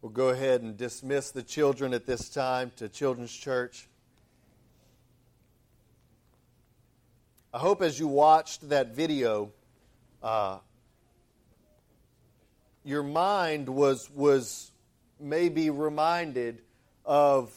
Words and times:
We'll 0.00 0.12
go 0.12 0.28
ahead 0.28 0.62
and 0.62 0.76
dismiss 0.76 1.32
the 1.32 1.42
children 1.42 1.92
at 1.92 2.06
this 2.06 2.28
time 2.28 2.70
to 2.76 2.88
Children's 2.88 3.32
Church. 3.32 3.88
I 7.52 7.58
hope 7.58 7.82
as 7.82 7.98
you 7.98 8.06
watched 8.06 8.68
that 8.68 8.94
video, 8.94 9.50
uh, 10.22 10.58
your 12.84 13.02
mind 13.02 13.68
was, 13.68 14.08
was 14.10 14.70
maybe 15.18 15.68
reminded 15.68 16.62
of 17.04 17.52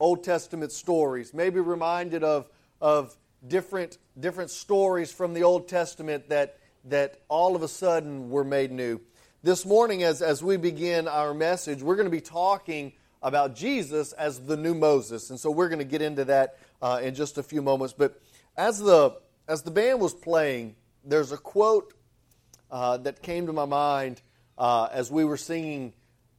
Old 0.00 0.24
Testament 0.24 0.72
stories, 0.72 1.32
maybe 1.32 1.60
reminded 1.60 2.24
of, 2.24 2.50
of 2.80 3.16
different, 3.46 3.98
different 4.18 4.50
stories 4.50 5.12
from 5.12 5.32
the 5.32 5.44
Old 5.44 5.68
Testament 5.68 6.28
that, 6.28 6.58
that 6.86 7.20
all 7.28 7.54
of 7.54 7.62
a 7.62 7.68
sudden 7.68 8.30
were 8.30 8.42
made 8.42 8.72
new. 8.72 9.00
This 9.46 9.64
morning, 9.64 10.02
as, 10.02 10.22
as 10.22 10.42
we 10.42 10.56
begin 10.56 11.06
our 11.06 11.32
message, 11.32 11.80
we're 11.80 11.94
going 11.94 12.08
to 12.08 12.10
be 12.10 12.20
talking 12.20 12.94
about 13.22 13.54
Jesus 13.54 14.10
as 14.10 14.40
the 14.40 14.56
new 14.56 14.74
Moses. 14.74 15.30
And 15.30 15.38
so 15.38 15.52
we're 15.52 15.68
going 15.68 15.78
to 15.78 15.84
get 15.84 16.02
into 16.02 16.24
that 16.24 16.58
uh, 16.82 16.98
in 17.00 17.14
just 17.14 17.38
a 17.38 17.44
few 17.44 17.62
moments. 17.62 17.94
But 17.96 18.20
as 18.56 18.80
the, 18.80 19.16
as 19.46 19.62
the 19.62 19.70
band 19.70 20.00
was 20.00 20.12
playing, 20.12 20.74
there's 21.04 21.30
a 21.30 21.36
quote 21.36 21.94
uh, 22.72 22.96
that 22.96 23.22
came 23.22 23.46
to 23.46 23.52
my 23.52 23.66
mind 23.66 24.20
uh, 24.58 24.88
as 24.90 25.12
we 25.12 25.24
were 25.24 25.36
singing 25.36 25.92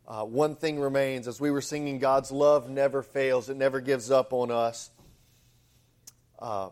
uh, 0.05 0.25
One 0.25 0.57
Thing 0.57 0.77
Remains, 0.77 1.29
as 1.29 1.39
we 1.39 1.49
were 1.49 1.61
singing 1.61 1.99
God's 1.99 2.29
love 2.29 2.69
never 2.69 3.03
fails, 3.03 3.47
it 3.47 3.55
never 3.55 3.79
gives 3.79 4.11
up 4.11 4.33
on 4.33 4.51
us. 4.51 4.91
Uh, 6.39 6.71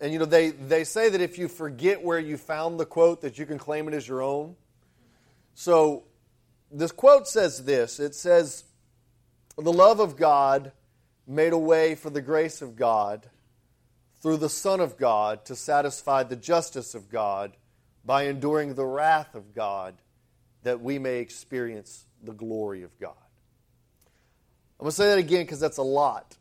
and 0.00 0.14
you 0.14 0.18
know, 0.18 0.24
they, 0.24 0.48
they 0.48 0.84
say 0.84 1.10
that 1.10 1.20
if 1.20 1.36
you 1.36 1.46
forget 1.46 2.02
where 2.02 2.18
you 2.18 2.38
found 2.38 2.80
the 2.80 2.86
quote, 2.86 3.20
that 3.20 3.38
you 3.38 3.44
can 3.44 3.58
claim 3.58 3.86
it 3.86 3.92
as 3.92 4.08
your 4.08 4.22
own. 4.22 4.56
So 5.54 6.04
this 6.70 6.92
quote 6.92 7.28
says 7.28 7.64
this 7.64 8.00
it 8.00 8.14
says, 8.14 8.64
The 9.56 9.72
love 9.72 10.00
of 10.00 10.16
God 10.16 10.72
made 11.26 11.52
a 11.52 11.58
way 11.58 11.94
for 11.94 12.10
the 12.10 12.22
grace 12.22 12.60
of 12.60 12.76
God 12.76 13.28
through 14.20 14.36
the 14.38 14.48
Son 14.48 14.80
of 14.80 14.96
God 14.96 15.44
to 15.46 15.56
satisfy 15.56 16.22
the 16.22 16.36
justice 16.36 16.94
of 16.94 17.08
God 17.08 17.52
by 18.04 18.24
enduring 18.24 18.74
the 18.74 18.84
wrath 18.84 19.34
of 19.34 19.54
God 19.54 19.94
that 20.62 20.80
we 20.80 20.98
may 20.98 21.18
experience 21.18 22.04
the 22.22 22.32
glory 22.32 22.82
of 22.82 22.98
God. 22.98 23.12
I'm 24.80 24.84
going 24.84 24.90
to 24.90 24.96
say 24.96 25.08
that 25.08 25.18
again 25.18 25.42
because 25.42 25.60
that's 25.60 25.78
a 25.78 25.82
lot. 25.82 26.36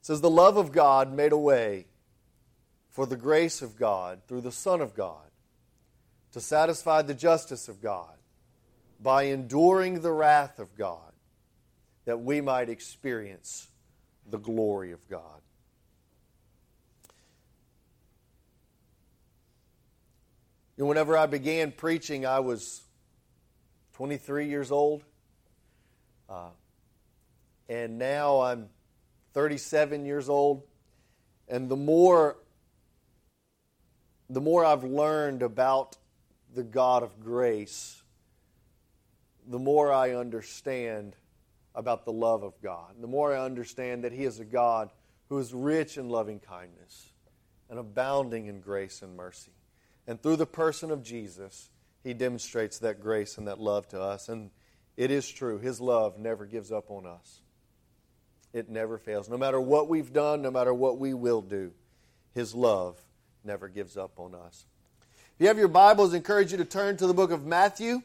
It 0.00 0.06
says, 0.06 0.20
The 0.20 0.30
love 0.30 0.56
of 0.56 0.72
God 0.72 1.12
made 1.12 1.32
a 1.32 1.38
way 1.38 1.86
for 2.90 3.06
the 3.06 3.16
grace 3.16 3.60
of 3.62 3.76
God 3.76 4.20
through 4.28 4.42
the 4.42 4.52
Son 4.52 4.80
of 4.80 4.94
God 4.94 5.27
to 6.32 6.40
satisfy 6.40 7.02
the 7.02 7.14
justice 7.14 7.68
of 7.68 7.80
God 7.80 8.14
by 9.00 9.24
enduring 9.24 10.00
the 10.00 10.12
wrath 10.12 10.58
of 10.58 10.76
God 10.76 11.12
that 12.04 12.20
we 12.20 12.40
might 12.40 12.68
experience 12.68 13.68
the 14.28 14.38
glory 14.38 14.92
of 14.92 15.08
God. 15.08 15.40
You 20.76 20.84
know, 20.84 20.88
whenever 20.88 21.16
I 21.16 21.26
began 21.26 21.72
preaching, 21.72 22.24
I 22.24 22.40
was 22.40 22.82
23 23.94 24.48
years 24.48 24.70
old. 24.70 25.02
Uh, 26.28 26.50
and 27.68 27.98
now 27.98 28.40
I'm 28.42 28.68
37 29.34 30.04
years 30.06 30.28
old. 30.28 30.62
And 31.48 31.68
the 31.68 31.76
more, 31.76 32.36
the 34.30 34.40
more 34.40 34.64
I've 34.64 34.84
learned 34.84 35.42
about 35.42 35.96
the 36.58 36.64
God 36.64 37.04
of 37.04 37.20
grace, 37.20 38.02
the 39.46 39.60
more 39.60 39.92
I 39.92 40.16
understand 40.16 41.14
about 41.72 42.04
the 42.04 42.12
love 42.12 42.42
of 42.42 42.60
God. 42.60 42.96
The 43.00 43.06
more 43.06 43.32
I 43.32 43.44
understand 43.44 44.02
that 44.02 44.10
He 44.10 44.24
is 44.24 44.40
a 44.40 44.44
God 44.44 44.90
who 45.28 45.38
is 45.38 45.54
rich 45.54 45.96
in 45.96 46.08
loving 46.08 46.40
kindness 46.40 47.12
and 47.70 47.78
abounding 47.78 48.46
in 48.46 48.60
grace 48.60 49.02
and 49.02 49.16
mercy. 49.16 49.52
And 50.08 50.20
through 50.20 50.34
the 50.34 50.46
person 50.46 50.90
of 50.90 51.04
Jesus, 51.04 51.70
He 52.02 52.12
demonstrates 52.12 52.80
that 52.80 53.00
grace 53.00 53.38
and 53.38 53.46
that 53.46 53.60
love 53.60 53.86
to 53.90 54.00
us. 54.02 54.28
And 54.28 54.50
it 54.96 55.12
is 55.12 55.28
true, 55.30 55.58
His 55.58 55.80
love 55.80 56.18
never 56.18 56.44
gives 56.44 56.72
up 56.72 56.90
on 56.90 57.06
us. 57.06 57.40
It 58.52 58.68
never 58.68 58.98
fails. 58.98 59.28
No 59.28 59.38
matter 59.38 59.60
what 59.60 59.88
we've 59.88 60.12
done, 60.12 60.42
no 60.42 60.50
matter 60.50 60.74
what 60.74 60.98
we 60.98 61.14
will 61.14 61.40
do, 61.40 61.70
His 62.34 62.52
love 62.52 63.00
never 63.44 63.68
gives 63.68 63.96
up 63.96 64.18
on 64.18 64.34
us. 64.34 64.66
If 65.38 65.42
you 65.42 65.48
have 65.50 65.58
your 65.58 65.68
Bibles, 65.68 66.14
I 66.14 66.16
encourage 66.16 66.50
you 66.50 66.58
to 66.58 66.64
turn 66.64 66.96
to 66.96 67.06
the 67.06 67.14
book 67.14 67.30
of 67.30 67.46
Matthew, 67.46 68.02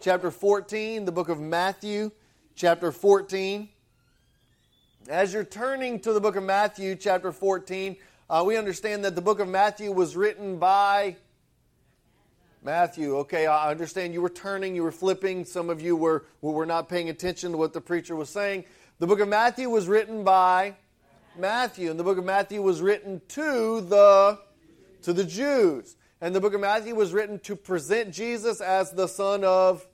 chapter 0.00 0.30
14, 0.30 1.04
the 1.04 1.12
book 1.12 1.28
of 1.28 1.38
Matthew, 1.38 2.10
chapter 2.56 2.90
14. 2.90 3.68
As 5.06 5.34
you're 5.34 5.44
turning 5.44 6.00
to 6.00 6.14
the 6.14 6.20
book 6.22 6.34
of 6.34 6.44
Matthew, 6.44 6.96
chapter 6.96 7.30
14, 7.30 7.94
uh, 8.30 8.42
we 8.46 8.56
understand 8.56 9.04
that 9.04 9.14
the 9.14 9.20
book 9.20 9.38
of 9.38 9.48
Matthew 9.48 9.92
was 9.92 10.16
written 10.16 10.58
by 10.58 11.16
Matthew. 12.62 13.18
Okay, 13.18 13.46
I 13.46 13.70
understand 13.70 14.14
you 14.14 14.22
were 14.22 14.30
turning, 14.30 14.74
you 14.74 14.82
were 14.82 14.92
flipping. 14.92 15.44
Some 15.44 15.68
of 15.68 15.82
you 15.82 15.94
were, 15.94 16.24
were 16.40 16.64
not 16.64 16.88
paying 16.88 17.10
attention 17.10 17.52
to 17.52 17.58
what 17.58 17.74
the 17.74 17.82
preacher 17.82 18.16
was 18.16 18.30
saying. 18.30 18.64
The 18.98 19.06
book 19.06 19.20
of 19.20 19.28
Matthew 19.28 19.68
was 19.68 19.88
written 19.88 20.24
by 20.24 20.76
Matthew, 21.38 21.90
and 21.90 22.00
the 22.00 22.04
book 22.04 22.16
of 22.16 22.24
Matthew 22.24 22.62
was 22.62 22.80
written 22.80 23.20
to 23.28 23.82
the, 23.82 24.38
to 25.02 25.12
the 25.12 25.24
Jews. 25.24 25.96
And 26.22 26.32
the 26.32 26.40
book 26.40 26.54
of 26.54 26.60
Matthew 26.60 26.94
was 26.94 27.12
written 27.12 27.40
to 27.40 27.56
present 27.56 28.14
Jesus 28.14 28.60
as 28.60 28.92
the 28.92 29.08
son 29.08 29.42
of 29.42 29.84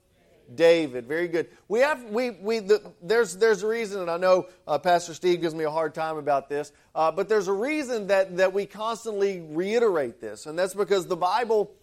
David. 0.54 1.06
Very 1.06 1.26
good. 1.26 1.48
We 1.68 1.80
have 1.80 2.04
we 2.04 2.32
we 2.32 2.58
the, 2.58 2.82
there's 3.02 3.38
there's 3.38 3.62
a 3.62 3.66
reason, 3.66 4.02
and 4.02 4.10
I 4.10 4.18
know 4.18 4.46
uh, 4.66 4.76
Pastor 4.76 5.14
Steve 5.14 5.40
gives 5.40 5.54
me 5.54 5.64
a 5.64 5.70
hard 5.70 5.94
time 5.94 6.18
about 6.18 6.50
this, 6.50 6.70
uh, 6.94 7.10
but 7.10 7.30
there's 7.30 7.48
a 7.48 7.52
reason 7.54 8.08
that 8.08 8.36
that 8.36 8.52
we 8.52 8.66
constantly 8.66 9.40
reiterate 9.40 10.20
this, 10.20 10.44
and 10.44 10.58
that's 10.58 10.74
because 10.74 11.06
the 11.06 11.16
Bible, 11.16 11.74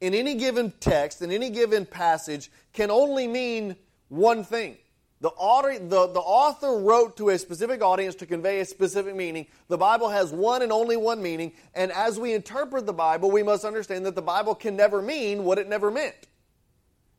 in 0.00 0.14
any 0.14 0.34
given 0.34 0.72
text, 0.80 1.22
in 1.22 1.30
any 1.30 1.50
given 1.50 1.86
passage, 1.86 2.50
can 2.72 2.90
only 2.90 3.28
mean 3.28 3.76
one 4.08 4.42
thing. 4.42 4.78
The 5.22 5.28
author, 5.28 5.78
the, 5.78 6.08
the 6.08 6.20
author 6.20 6.80
wrote 6.80 7.16
to 7.18 7.28
a 7.28 7.38
specific 7.38 7.80
audience 7.80 8.16
to 8.16 8.26
convey 8.26 8.58
a 8.58 8.64
specific 8.64 9.14
meaning. 9.14 9.46
The 9.68 9.78
Bible 9.78 10.08
has 10.08 10.32
one 10.32 10.62
and 10.62 10.72
only 10.72 10.96
one 10.96 11.22
meaning, 11.22 11.52
and 11.76 11.92
as 11.92 12.18
we 12.18 12.34
interpret 12.34 12.86
the 12.86 12.92
Bible, 12.92 13.30
we 13.30 13.44
must 13.44 13.64
understand 13.64 14.04
that 14.06 14.16
the 14.16 14.20
Bible 14.20 14.56
can 14.56 14.74
never 14.74 15.00
mean 15.00 15.44
what 15.44 15.58
it 15.58 15.68
never 15.68 15.92
meant. 15.92 16.26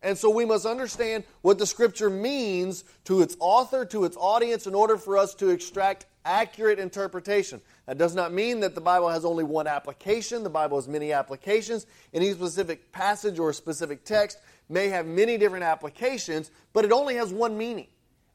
And 0.01 0.17
so 0.17 0.29
we 0.29 0.43
must 0.43 0.65
understand 0.65 1.23
what 1.43 1.57
the 1.57 1.65
Scripture 1.65 2.09
means 2.09 2.83
to 3.05 3.21
its 3.21 3.37
author, 3.39 3.85
to 3.85 4.03
its 4.03 4.17
audience, 4.17 4.67
in 4.67 4.75
order 4.75 4.97
for 4.97 5.17
us 5.17 5.33
to 5.35 5.47
extract 5.47 6.05
accurate 6.25 6.79
interpretation. 6.79 7.61
That 7.85 7.97
does 7.97 8.15
not 8.15 8.33
mean 8.33 8.61
that 8.61 8.75
the 8.75 8.81
Bible 8.81 9.09
has 9.09 9.25
only 9.25 9.43
one 9.43 9.67
application. 9.67 10.43
The 10.43 10.49
Bible 10.49 10.77
has 10.77 10.87
many 10.87 11.11
applications. 11.11 11.85
Any 12.13 12.31
specific 12.31 12.91
passage 12.91 13.39
or 13.39 13.53
specific 13.53 14.05
text 14.05 14.37
may 14.69 14.89
have 14.89 15.05
many 15.05 15.37
different 15.37 15.63
applications, 15.63 16.51
but 16.71 16.85
it 16.85 16.91
only 16.91 17.15
has 17.15 17.33
one 17.33 17.57
meaning. 17.57 17.87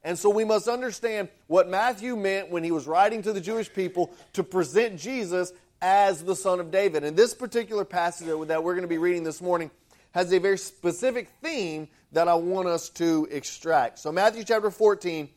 And 0.03 0.17
so 0.17 0.29
we 0.29 0.45
must 0.45 0.67
understand 0.67 1.29
what 1.47 1.69
Matthew 1.69 2.15
meant 2.15 2.49
when 2.49 2.63
he 2.63 2.71
was 2.71 2.87
writing 2.87 3.21
to 3.23 3.33
the 3.33 3.41
Jewish 3.41 3.71
people 3.71 4.11
to 4.33 4.43
present 4.43 4.97
Jesus 4.97 5.51
as 5.81 6.23
the 6.23 6.35
Son 6.35 6.59
of 6.59 6.71
David. 6.71 7.03
And 7.03 7.17
this 7.17 7.33
particular 7.33 7.85
passage 7.85 8.27
that 8.27 8.63
we're 8.63 8.73
going 8.73 8.83
to 8.83 8.87
be 8.87 8.97
reading 8.97 9.23
this 9.23 9.41
morning 9.41 9.71
has 10.11 10.31
a 10.31 10.39
very 10.39 10.57
specific 10.57 11.29
theme 11.41 11.87
that 12.11 12.27
I 12.27 12.33
want 12.35 12.67
us 12.67 12.89
to 12.89 13.27
extract. 13.29 13.99
So, 13.99 14.11
Matthew 14.11 14.43
chapter 14.43 14.71
14, 14.71 15.29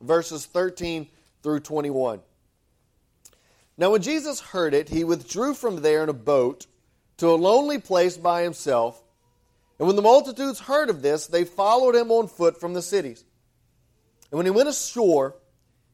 verses 0.00 0.46
13 0.46 1.08
through 1.48 1.60
21. 1.60 2.20
Now, 3.78 3.92
when 3.92 4.02
Jesus 4.02 4.38
heard 4.38 4.74
it, 4.74 4.90
he 4.90 5.02
withdrew 5.02 5.54
from 5.54 5.80
there 5.80 6.02
in 6.02 6.10
a 6.10 6.12
boat 6.12 6.66
to 7.16 7.28
a 7.28 7.36
lonely 7.36 7.78
place 7.78 8.18
by 8.18 8.42
himself. 8.42 9.02
And 9.78 9.86
when 9.86 9.96
the 9.96 10.02
multitudes 10.02 10.60
heard 10.60 10.90
of 10.90 11.00
this, 11.00 11.26
they 11.26 11.44
followed 11.44 11.94
him 11.94 12.10
on 12.10 12.28
foot 12.28 12.60
from 12.60 12.74
the 12.74 12.82
cities. 12.82 13.24
And 14.30 14.36
when 14.36 14.44
he 14.44 14.50
went 14.50 14.68
ashore, 14.68 15.36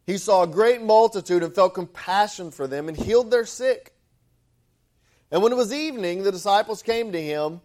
he 0.04 0.18
saw 0.18 0.42
a 0.42 0.48
great 0.48 0.82
multitude 0.82 1.44
and 1.44 1.54
felt 1.54 1.74
compassion 1.74 2.50
for 2.50 2.66
them 2.66 2.88
and 2.88 2.96
healed 2.96 3.30
their 3.30 3.46
sick. 3.46 3.94
And 5.30 5.40
when 5.40 5.52
it 5.52 5.56
was 5.56 5.72
evening, 5.72 6.24
the 6.24 6.32
disciples 6.32 6.82
came 6.82 7.12
to 7.12 7.22
him, 7.22 7.60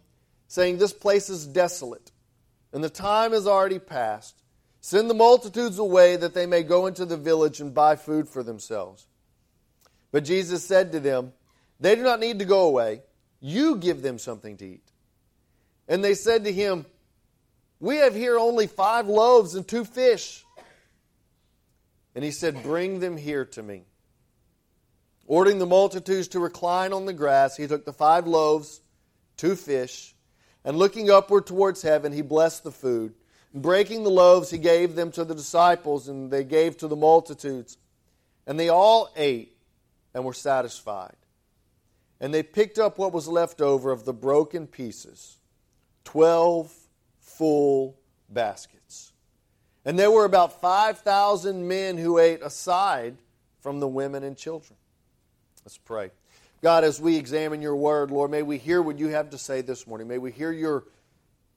saying, 0.46 0.78
This 0.78 0.92
place 0.92 1.28
is 1.28 1.44
desolate, 1.44 2.12
and 2.72 2.84
the 2.84 2.88
time 2.88 3.32
is 3.32 3.48
already 3.48 3.80
past. 3.80 4.39
Send 4.80 5.10
the 5.10 5.14
multitudes 5.14 5.78
away 5.78 6.16
that 6.16 6.34
they 6.34 6.46
may 6.46 6.62
go 6.62 6.86
into 6.86 7.04
the 7.04 7.16
village 7.16 7.60
and 7.60 7.74
buy 7.74 7.96
food 7.96 8.28
for 8.28 8.42
themselves. 8.42 9.06
But 10.10 10.24
Jesus 10.24 10.64
said 10.64 10.92
to 10.92 11.00
them, 11.00 11.32
They 11.78 11.94
do 11.94 12.02
not 12.02 12.20
need 12.20 12.38
to 12.38 12.44
go 12.44 12.66
away. 12.66 13.02
You 13.40 13.76
give 13.76 14.02
them 14.02 14.18
something 14.18 14.56
to 14.58 14.66
eat. 14.66 14.90
And 15.88 16.02
they 16.02 16.14
said 16.14 16.44
to 16.44 16.52
him, 16.52 16.86
We 17.78 17.96
have 17.96 18.14
here 18.14 18.38
only 18.38 18.66
five 18.66 19.06
loaves 19.06 19.54
and 19.54 19.66
two 19.66 19.84
fish. 19.84 20.44
And 22.14 22.24
he 22.24 22.30
said, 22.30 22.62
Bring 22.62 23.00
them 23.00 23.16
here 23.16 23.44
to 23.46 23.62
me. 23.62 23.84
Ordering 25.26 25.58
the 25.58 25.66
multitudes 25.66 26.28
to 26.28 26.40
recline 26.40 26.92
on 26.92 27.06
the 27.06 27.12
grass, 27.12 27.56
he 27.56 27.66
took 27.66 27.84
the 27.84 27.92
five 27.92 28.26
loaves, 28.26 28.80
two 29.36 29.54
fish, 29.54 30.14
and 30.64 30.76
looking 30.76 31.08
upward 31.08 31.46
towards 31.46 31.82
heaven, 31.82 32.12
he 32.12 32.22
blessed 32.22 32.64
the 32.64 32.72
food, 32.72 33.14
Breaking 33.52 34.04
the 34.04 34.10
loaves, 34.10 34.50
he 34.50 34.58
gave 34.58 34.94
them 34.94 35.10
to 35.12 35.24
the 35.24 35.34
disciples, 35.34 36.08
and 36.08 36.30
they 36.30 36.44
gave 36.44 36.76
to 36.78 36.88
the 36.88 36.96
multitudes. 36.96 37.78
And 38.46 38.58
they 38.58 38.68
all 38.68 39.10
ate 39.16 39.56
and 40.14 40.24
were 40.24 40.34
satisfied. 40.34 41.16
And 42.20 42.32
they 42.32 42.42
picked 42.42 42.78
up 42.78 42.98
what 42.98 43.12
was 43.12 43.26
left 43.26 43.60
over 43.60 43.90
of 43.90 44.04
the 44.04 44.12
broken 44.12 44.66
pieces 44.66 45.38
twelve 46.04 46.72
full 47.20 47.96
baskets. 48.28 49.12
And 49.84 49.98
there 49.98 50.10
were 50.10 50.24
about 50.24 50.60
5,000 50.60 51.66
men 51.66 51.96
who 51.96 52.18
ate 52.18 52.42
aside 52.42 53.16
from 53.60 53.80
the 53.80 53.88
women 53.88 54.22
and 54.24 54.36
children. 54.36 54.76
Let's 55.64 55.78
pray. 55.78 56.10
God, 56.62 56.84
as 56.84 57.00
we 57.00 57.16
examine 57.16 57.62
your 57.62 57.76
word, 57.76 58.10
Lord, 58.10 58.30
may 58.30 58.42
we 58.42 58.58
hear 58.58 58.82
what 58.82 58.98
you 58.98 59.08
have 59.08 59.30
to 59.30 59.38
say 59.38 59.62
this 59.62 59.86
morning. 59.86 60.06
May 60.06 60.18
we 60.18 60.30
hear 60.30 60.52
your, 60.52 60.84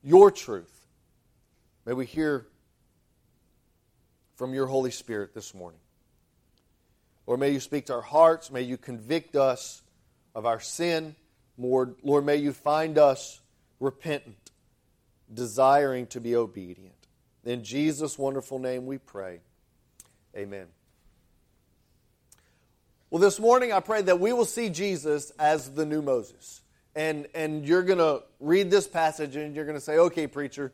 your 0.02 0.32
truth. 0.32 0.83
May 1.86 1.94
we 1.94 2.06
hear 2.06 2.48
from 4.36 4.54
your 4.54 4.68
Holy 4.68 4.92
Spirit 4.92 5.34
this 5.34 5.54
morning. 5.54 5.80
Lord, 7.28 7.40
may 7.40 7.52
you 7.52 7.60
speak 7.60 7.88
to 7.88 7.94
our 7.94 8.02
hearts. 8.02 8.52
May 8.52 8.62
you 8.62 8.78
convict 8.78 9.36
us 9.36 9.82
of 10.34 10.46
our 10.46 10.60
sin. 10.60 11.16
Lord, 11.58 11.96
Lord, 12.04 12.26
may 12.26 12.38
you 12.38 12.54
find 12.54 12.98
us 12.98 13.42
repentant, 13.80 14.52
desiring 15.34 16.08
to 16.08 16.22
be 16.22 16.36
obedient. 16.36 16.96
In 17.44 17.64
Jesus' 17.64 18.18
wonderful 18.18 18.60
name 18.60 18.86
we 18.86 18.98
pray. 18.98 19.42
Amen. 20.36 20.68
Well, 23.10 23.22
this 23.22 23.40
morning 23.40 23.74
I 23.74 23.82
pray 23.82 24.02
that 24.04 24.20
we 24.20 24.34
will 24.34 24.46
see 24.46 24.70
Jesus 24.70 25.32
as 25.38 25.74
the 25.74 25.86
new 25.86 26.02
Moses. 26.02 26.62
And, 26.96 27.28
and 27.36 27.66
you're 27.66 27.84
going 27.84 28.00
to 28.00 28.24
read 28.40 28.72
this 28.72 28.88
passage 28.88 29.36
and 29.36 29.56
you're 29.56 29.66
going 29.66 29.78
to 29.78 29.84
say, 29.84 29.98
okay, 29.98 30.28
preacher, 30.28 30.72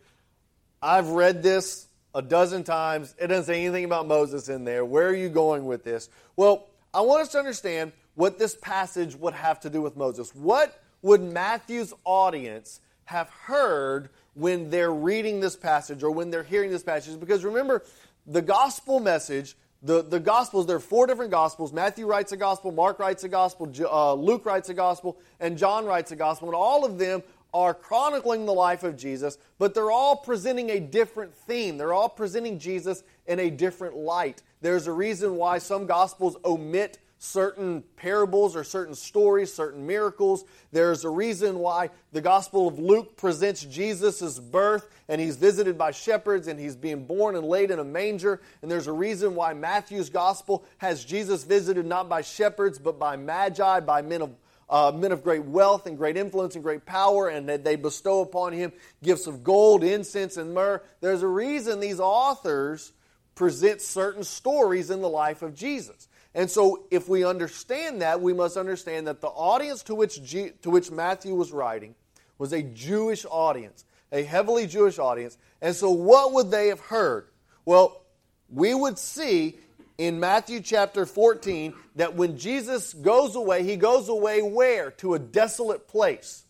I've 0.82 1.10
read 1.10 1.44
this 1.44 1.88
a 2.16 2.22
dozen 2.22 2.64
times. 2.64 3.14
It 3.20 3.28
doesn't 3.28 3.46
say 3.46 3.64
anything 3.64 3.86
about 3.86 4.08
Moses 4.08 4.50
in 4.50 4.64
there. 4.64 4.86
Where 4.86 5.08
are 5.08 5.16
you 5.16 5.30
going 5.30 5.66
with 5.66 5.84
this? 5.84 6.10
Well, 6.36 6.68
I 6.94 7.02
want 7.02 7.22
us 7.22 7.30
to 7.30 7.40
understand 7.40 7.92
what 8.16 8.40
this 8.40 8.56
passage 8.56 9.16
would 9.16 9.34
have 9.34 9.60
to 9.62 9.70
do 9.70 9.82
with 9.82 9.96
Moses. 9.96 10.34
What 10.34 10.82
would 11.02 11.22
Matthew's 11.22 11.94
audience 12.04 12.82
have 13.06 13.30
heard 13.30 14.10
when 14.34 14.70
they're 14.70 14.92
reading 14.92 15.40
this 15.40 15.56
passage 15.56 16.04
or 16.04 16.12
when 16.12 16.30
they're 16.30 16.44
hearing 16.44 16.72
this 16.72 16.84
passage? 16.84 17.20
Because 17.20 17.44
remember, 17.44 17.84
the 18.26 18.42
gospel 18.42 19.00
message, 19.00 19.56
the, 19.82 20.02
the 20.02 20.20
gospels, 20.20 20.66
there 20.66 20.76
are 20.76 20.82
four 20.82 21.08
different 21.08 21.32
gospels. 21.32 21.72
Matthew 21.72 22.06
writes 22.06 22.32
a 22.32 22.38
gospel, 22.38 22.72
Mark 22.72 23.00
writes 23.00 23.24
a 23.24 23.30
gospel, 23.30 23.72
uh, 23.90 24.14
Luke 24.14 24.46
writes 24.46 24.70
a 24.70 24.74
gospel, 24.74 25.18
and 25.40 25.58
John 25.58 25.86
writes 25.86 26.12
a 26.12 26.16
gospel. 26.16 26.50
And 26.50 26.56
all 26.56 26.86
of 26.86 26.98
them 26.98 27.24
are 27.54 27.74
chronicling 27.74 28.46
the 28.46 28.54
life 28.54 28.84
of 28.84 28.98
Jesus, 28.98 29.38
but 29.58 29.74
they're 29.74 29.92
all 29.92 30.16
presenting 30.16 30.70
a 30.70 30.80
different 30.80 31.36
theme. 31.36 31.78
They're 31.78 31.94
all 31.94 32.10
presenting 32.10 32.60
Jesus 32.60 33.04
in 33.26 33.40
a 33.40 33.50
different 33.50 33.96
light. 33.96 34.42
There's 34.62 34.88
a 34.88 34.92
reason 34.92 35.36
why 35.36 35.60
some 35.60 35.86
gospels 35.86 36.38
omit 36.46 37.00
certain 37.20 37.84
parables 37.98 38.56
or 38.56 38.64
certain 38.64 38.96
stories, 38.96 39.54
certain 39.54 39.86
miracles. 39.86 40.46
There's 40.72 41.04
a 41.04 41.10
reason 41.10 41.60
why 41.60 41.90
the 42.14 42.22
Gospel 42.22 42.68
of 42.68 42.80
Luke 42.80 43.18
presents 43.18 43.64
Jesus' 43.66 44.40
birth 44.40 44.90
and 45.10 45.20
he's 45.20 45.36
visited 45.36 45.78
by 45.78 45.92
shepherds 45.92 46.48
and 46.48 46.58
he's 46.58 46.78
being 46.78 47.06
born 47.06 47.36
and 47.36 47.46
laid 47.46 47.72
in 47.72 47.80
a 47.80 47.84
manger. 47.84 48.42
And 48.62 48.72
there's 48.72 48.88
a 48.88 48.94
reason 48.94 49.36
why 49.36 49.54
Matthew's 49.54 50.10
Gospel 50.10 50.64
has 50.78 51.04
Jesus 51.04 51.44
visited 51.44 51.86
not 51.86 52.08
by 52.08 52.22
shepherds 52.22 52.80
but 52.80 52.98
by 52.98 53.18
magi, 53.18 53.82
by 53.82 54.02
men 54.02 54.22
of 54.22 54.34
uh, 54.70 54.92
men 54.96 55.12
of 55.12 55.24
great 55.24 55.44
wealth 55.44 55.88
and 55.88 55.98
great 55.98 56.18
influence 56.18 56.56
and 56.56 56.64
great 56.64 56.86
power, 56.86 57.28
and 57.28 57.50
that 57.50 57.64
they 57.64 57.76
bestow 57.76 58.22
upon 58.22 58.54
him 58.54 58.72
gifts 59.04 59.28
of 59.28 59.44
gold, 59.44 59.84
incense, 59.84 60.38
and 60.38 60.54
myrrh. 60.54 60.82
There's 61.02 61.24
a 61.24 61.28
reason 61.28 61.80
these 61.80 62.00
authors 62.00 62.94
present 63.36 63.82
certain 63.82 64.24
stories 64.24 64.90
in 64.90 65.02
the 65.02 65.10
life 65.10 65.42
of 65.42 65.56
Jesus. 65.56 66.08
And 66.36 66.52
so, 66.52 66.86
if 66.92 67.10
we 67.10 67.26
understand 67.26 68.02
that, 68.02 68.22
we 68.22 68.34
must 68.34 68.58
understand 68.58 69.08
that 69.08 69.22
the 69.22 69.28
audience 69.28 69.82
to 69.84 69.96
which, 69.96 70.22
G- 70.24 70.52
to 70.62 70.70
which 70.70 70.92
Matthew 70.92 71.34
was 71.34 71.52
writing 71.52 71.96
was 72.38 72.54
a 72.54 72.62
Jewish 72.62 73.26
audience, 73.30 73.84
a 74.12 74.24
heavily 74.24 74.68
Jewish 74.68 75.00
audience. 75.00 75.38
And 75.62 75.76
so, 75.76 75.90
what 75.90 76.34
would 76.34 76.52
they 76.52 76.68
have 76.68 76.80
heard? 76.80 77.28
Well, 77.66 78.04
we 78.50 78.74
would 78.76 79.00
see 79.00 79.58
in 80.00 80.18
Matthew 80.18 80.62
chapter 80.62 81.06
14 81.06 81.74
that 81.98 82.16
when 82.16 82.38
Jesus 82.38 82.94
goes 82.94 83.36
away, 83.36 83.64
he 83.64 83.76
goes 83.76 84.08
away 84.08 84.42
where? 84.42 84.92
To 84.92 85.14
a 85.14 85.20
desolate 85.20 85.90
place. 85.90 86.46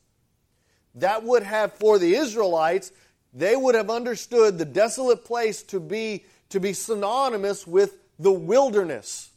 That 0.96 1.24
would 1.24 1.42
have, 1.42 1.74
for 1.74 1.98
the 1.98 2.13
Israelites, 2.13 2.92
they 3.34 3.56
would 3.56 3.74
have 3.74 3.90
understood 3.90 4.57
the 4.57 4.66
desolate 4.66 5.25
place 5.25 5.63
to 5.63 5.80
be, 5.80 6.25
to 6.50 6.60
be 6.60 6.74
synonymous 6.74 7.66
with 7.66 7.98
the 8.19 8.31
wilderness. 8.31 9.31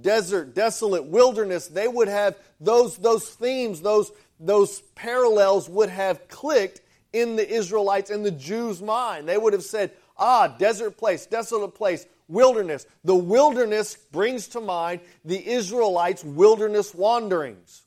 Desert, 0.00 0.54
desolate, 0.54 1.04
wilderness. 1.04 1.66
They 1.66 1.88
would 1.88 2.08
have 2.08 2.36
those, 2.58 2.96
those 2.96 3.28
themes, 3.28 3.82
those, 3.82 4.12
those 4.40 4.80
parallels 4.94 5.68
would 5.68 5.90
have 5.90 6.26
clicked 6.28 6.80
in 7.12 7.36
the 7.36 7.46
Israelites, 7.46 8.10
in 8.10 8.22
the 8.22 8.30
Jews' 8.30 8.80
mind. 8.80 9.28
They 9.28 9.36
would 9.36 9.52
have 9.52 9.62
said, 9.62 9.92
ah, 10.16 10.48
desert 10.48 10.96
place, 10.96 11.26
desolate 11.26 11.74
place, 11.74 12.06
wilderness. 12.28 12.86
The 13.04 13.14
wilderness 13.14 13.96
brings 13.96 14.48
to 14.48 14.60
mind 14.60 15.00
the 15.24 15.44
Israelites' 15.46 16.22
wilderness 16.22 16.94
wanderings. 16.94 17.82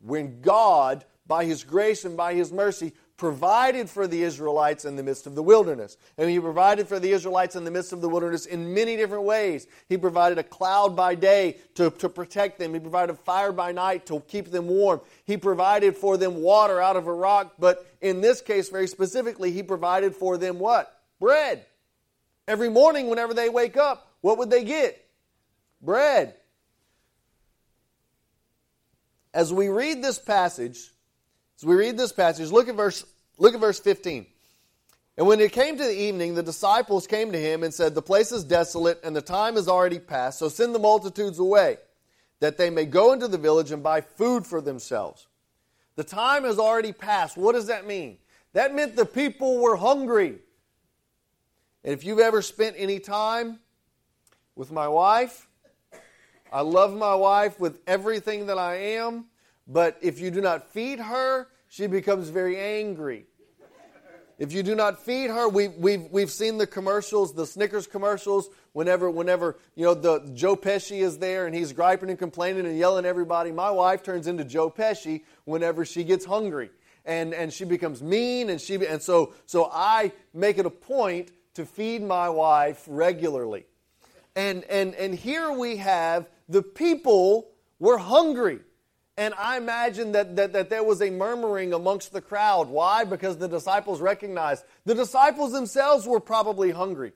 When 0.00 0.40
God, 0.40 1.04
by 1.26 1.44
His 1.44 1.64
grace 1.64 2.04
and 2.04 2.16
by 2.16 2.34
His 2.34 2.52
mercy, 2.52 2.92
provided 3.16 3.88
for 3.88 4.06
the 4.06 4.22
Israelites 4.22 4.84
in 4.84 4.96
the 4.96 5.02
midst 5.02 5.26
of 5.26 5.34
the 5.34 5.42
wilderness. 5.42 5.96
And 6.18 6.28
He 6.28 6.38
provided 6.38 6.86
for 6.86 6.98
the 6.98 7.12
Israelites 7.12 7.56
in 7.56 7.64
the 7.64 7.70
midst 7.70 7.92
of 7.92 8.00
the 8.00 8.08
wilderness 8.08 8.46
in 8.46 8.74
many 8.74 8.96
different 8.96 9.24
ways. 9.24 9.66
He 9.88 9.96
provided 9.96 10.38
a 10.38 10.42
cloud 10.42 10.94
by 10.94 11.14
day 11.14 11.56
to, 11.76 11.90
to 11.90 12.08
protect 12.08 12.58
them, 12.58 12.74
He 12.74 12.80
provided 12.80 13.18
fire 13.20 13.52
by 13.52 13.72
night 13.72 14.06
to 14.06 14.20
keep 14.20 14.50
them 14.50 14.68
warm. 14.68 15.00
He 15.24 15.36
provided 15.36 15.96
for 15.96 16.16
them 16.16 16.42
water 16.42 16.80
out 16.80 16.96
of 16.96 17.06
a 17.06 17.12
rock, 17.12 17.54
but 17.58 17.86
in 18.00 18.20
this 18.20 18.42
case, 18.42 18.68
very 18.68 18.86
specifically, 18.86 19.50
He 19.50 19.62
provided 19.62 20.14
for 20.14 20.36
them 20.36 20.58
what? 20.58 20.92
Bread. 21.18 21.64
Every 22.48 22.68
morning, 22.68 23.08
whenever 23.08 23.34
they 23.34 23.48
wake 23.48 23.76
up, 23.76 24.12
what 24.20 24.38
would 24.38 24.50
they 24.50 24.64
get? 24.64 25.04
Bread. 25.82 26.34
As 29.34 29.52
we 29.52 29.68
read 29.68 30.02
this 30.02 30.18
passage, 30.18 30.92
as 31.58 31.64
we 31.64 31.74
read 31.74 31.98
this 31.98 32.12
passage, 32.12 32.50
look 32.50 32.68
at 32.68 32.74
verse, 32.74 33.04
look 33.38 33.54
at 33.54 33.60
verse 33.60 33.80
15. 33.80 34.26
And 35.18 35.26
when 35.26 35.40
it 35.40 35.52
came 35.52 35.76
to 35.76 35.82
the 35.82 35.98
evening, 35.98 36.34
the 36.34 36.42
disciples 36.42 37.06
came 37.06 37.32
to 37.32 37.40
him 37.40 37.62
and 37.62 37.72
said, 37.72 37.94
The 37.94 38.02
place 38.02 38.32
is 38.32 38.44
desolate, 38.44 39.00
and 39.02 39.16
the 39.16 39.22
time 39.22 39.56
is 39.56 39.66
already 39.66 39.98
past, 39.98 40.38
so 40.38 40.48
send 40.48 40.74
the 40.74 40.78
multitudes 40.78 41.38
away, 41.38 41.78
that 42.40 42.58
they 42.58 42.70
may 42.70 42.84
go 42.84 43.12
into 43.12 43.26
the 43.26 43.38
village 43.38 43.70
and 43.70 43.82
buy 43.82 44.02
food 44.02 44.46
for 44.46 44.60
themselves. 44.60 45.26
The 45.96 46.04
time 46.04 46.44
has 46.44 46.58
already 46.58 46.92
passed. 46.92 47.38
What 47.38 47.52
does 47.52 47.68
that 47.68 47.86
mean? 47.86 48.18
That 48.52 48.74
meant 48.74 48.96
the 48.96 49.06
people 49.06 49.58
were 49.58 49.76
hungry. 49.76 50.38
And 51.86 51.92
if 51.92 52.02
you've 52.02 52.18
ever 52.18 52.42
spent 52.42 52.74
any 52.76 52.98
time 52.98 53.60
with 54.56 54.72
my 54.72 54.88
wife, 54.88 55.46
I 56.52 56.62
love 56.62 56.92
my 56.92 57.14
wife 57.14 57.60
with 57.60 57.78
everything 57.86 58.46
that 58.46 58.58
I 58.58 58.74
am, 58.96 59.26
but 59.68 59.96
if 60.02 60.18
you 60.18 60.32
do 60.32 60.40
not 60.40 60.72
feed 60.72 60.98
her, 60.98 61.46
she 61.68 61.86
becomes 61.86 62.28
very 62.28 62.58
angry. 62.58 63.26
If 64.36 64.52
you 64.52 64.64
do 64.64 64.74
not 64.74 64.98
feed 64.98 65.30
her, 65.30 65.48
we, 65.48 65.68
we've, 65.68 66.10
we've 66.10 66.30
seen 66.30 66.58
the 66.58 66.66
commercials, 66.66 67.34
the 67.34 67.46
Snickers 67.46 67.86
commercials, 67.86 68.50
whenever, 68.72 69.08
whenever, 69.08 69.56
you 69.76 69.84
know, 69.84 69.94
the 69.94 70.28
Joe 70.34 70.56
Pesci 70.56 71.02
is 71.02 71.18
there 71.18 71.46
and 71.46 71.54
he's 71.54 71.72
griping 71.72 72.10
and 72.10 72.18
complaining 72.18 72.66
and 72.66 72.76
yelling 72.76 73.04
at 73.04 73.08
everybody. 73.08 73.52
My 73.52 73.70
wife 73.70 74.02
turns 74.02 74.26
into 74.26 74.44
Joe 74.44 74.70
Pesci 74.70 75.22
whenever 75.44 75.84
she 75.84 76.02
gets 76.02 76.24
hungry. 76.24 76.70
And, 77.04 77.32
and 77.32 77.52
she 77.52 77.64
becomes 77.64 78.02
mean 78.02 78.50
and 78.50 78.60
she, 78.60 78.74
and 78.84 79.00
so, 79.00 79.34
so 79.46 79.70
I 79.72 80.10
make 80.34 80.58
it 80.58 80.66
a 80.66 80.70
point 80.70 81.30
to 81.56 81.66
feed 81.66 82.02
my 82.02 82.28
wife 82.28 82.84
regularly. 82.86 83.66
And, 84.34 84.64
and, 84.64 84.94
and 84.94 85.14
here 85.14 85.50
we 85.50 85.76
have 85.78 86.26
the 86.48 86.62
people 86.62 87.48
were 87.78 87.98
hungry. 87.98 88.60
And 89.16 89.32
I 89.38 89.56
imagine 89.56 90.12
that, 90.12 90.36
that, 90.36 90.52
that 90.52 90.68
there 90.68 90.84
was 90.84 91.00
a 91.00 91.08
murmuring 91.08 91.72
amongst 91.72 92.12
the 92.12 92.20
crowd. 92.20 92.68
Why? 92.68 93.04
Because 93.04 93.38
the 93.38 93.48
disciples 93.48 94.00
recognized 94.00 94.64
the 94.84 94.94
disciples 94.94 95.52
themselves 95.52 96.06
were 96.06 96.20
probably 96.20 96.70
hungry. 96.70 97.12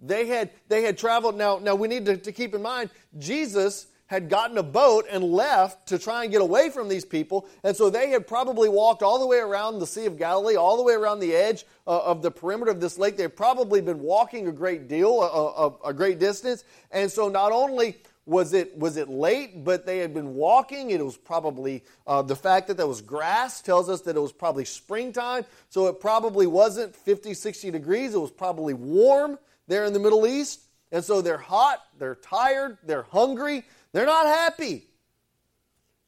They 0.00 0.26
had, 0.26 0.50
they 0.68 0.82
had 0.82 0.96
traveled. 0.96 1.36
Now, 1.36 1.58
now 1.58 1.74
we 1.74 1.88
need 1.88 2.06
to, 2.06 2.16
to 2.16 2.32
keep 2.32 2.54
in 2.54 2.62
mind, 2.62 2.90
Jesus 3.18 3.86
had 4.06 4.28
gotten 4.28 4.58
a 4.58 4.62
boat 4.62 5.06
and 5.10 5.24
left 5.24 5.88
to 5.88 5.98
try 5.98 6.22
and 6.22 6.32
get 6.32 6.42
away 6.42 6.70
from 6.70 6.88
these 6.88 7.04
people. 7.04 7.48
And 7.62 7.76
so 7.76 7.88
they 7.88 8.10
had 8.10 8.26
probably 8.26 8.68
walked 8.68 9.02
all 9.02 9.18
the 9.18 9.26
way 9.26 9.38
around 9.38 9.78
the 9.78 9.86
Sea 9.86 10.06
of 10.06 10.18
Galilee, 10.18 10.56
all 10.56 10.76
the 10.76 10.82
way 10.82 10.94
around 10.94 11.20
the 11.20 11.34
edge 11.34 11.64
uh, 11.86 12.02
of 12.02 12.20
the 12.20 12.30
perimeter 12.30 12.70
of 12.70 12.80
this 12.80 12.98
lake. 12.98 13.16
They've 13.16 13.34
probably 13.34 13.80
been 13.80 14.00
walking 14.00 14.46
a 14.48 14.52
great 14.52 14.88
deal, 14.88 15.22
a, 15.22 15.86
a, 15.86 15.88
a 15.90 15.94
great 15.94 16.18
distance. 16.18 16.64
And 16.90 17.10
so 17.10 17.28
not 17.28 17.50
only 17.52 17.96
Was 18.26 18.54
it, 18.54 18.78
was 18.78 18.96
it 18.96 19.10
late, 19.10 19.64
but 19.64 19.84
they 19.84 19.98
had 19.98 20.14
been 20.14 20.34
walking? 20.34 20.90
It 20.90 21.04
was 21.04 21.18
probably 21.18 21.84
uh, 22.06 22.22
the 22.22 22.34
fact 22.34 22.68
that 22.68 22.78
there 22.78 22.86
was 22.86 23.02
grass 23.02 23.60
tells 23.60 23.90
us 23.90 24.00
that 24.02 24.16
it 24.16 24.20
was 24.20 24.32
probably 24.32 24.64
springtime. 24.64 25.44
So 25.68 25.88
it 25.88 26.00
probably 26.00 26.46
wasn't 26.46 26.96
50, 26.96 27.34
60 27.34 27.70
degrees. 27.70 28.14
It 28.14 28.20
was 28.20 28.30
probably 28.30 28.72
warm 28.72 29.38
there 29.68 29.84
in 29.84 29.92
the 29.92 29.98
Middle 29.98 30.26
East. 30.26 30.60
And 30.90 31.04
so 31.04 31.20
they're 31.20 31.36
hot, 31.36 31.80
they're 31.98 32.14
tired, 32.14 32.78
they're 32.82 33.02
hungry, 33.10 33.64
they're 33.94 34.06
not 34.06 34.26
happy. 34.26 34.88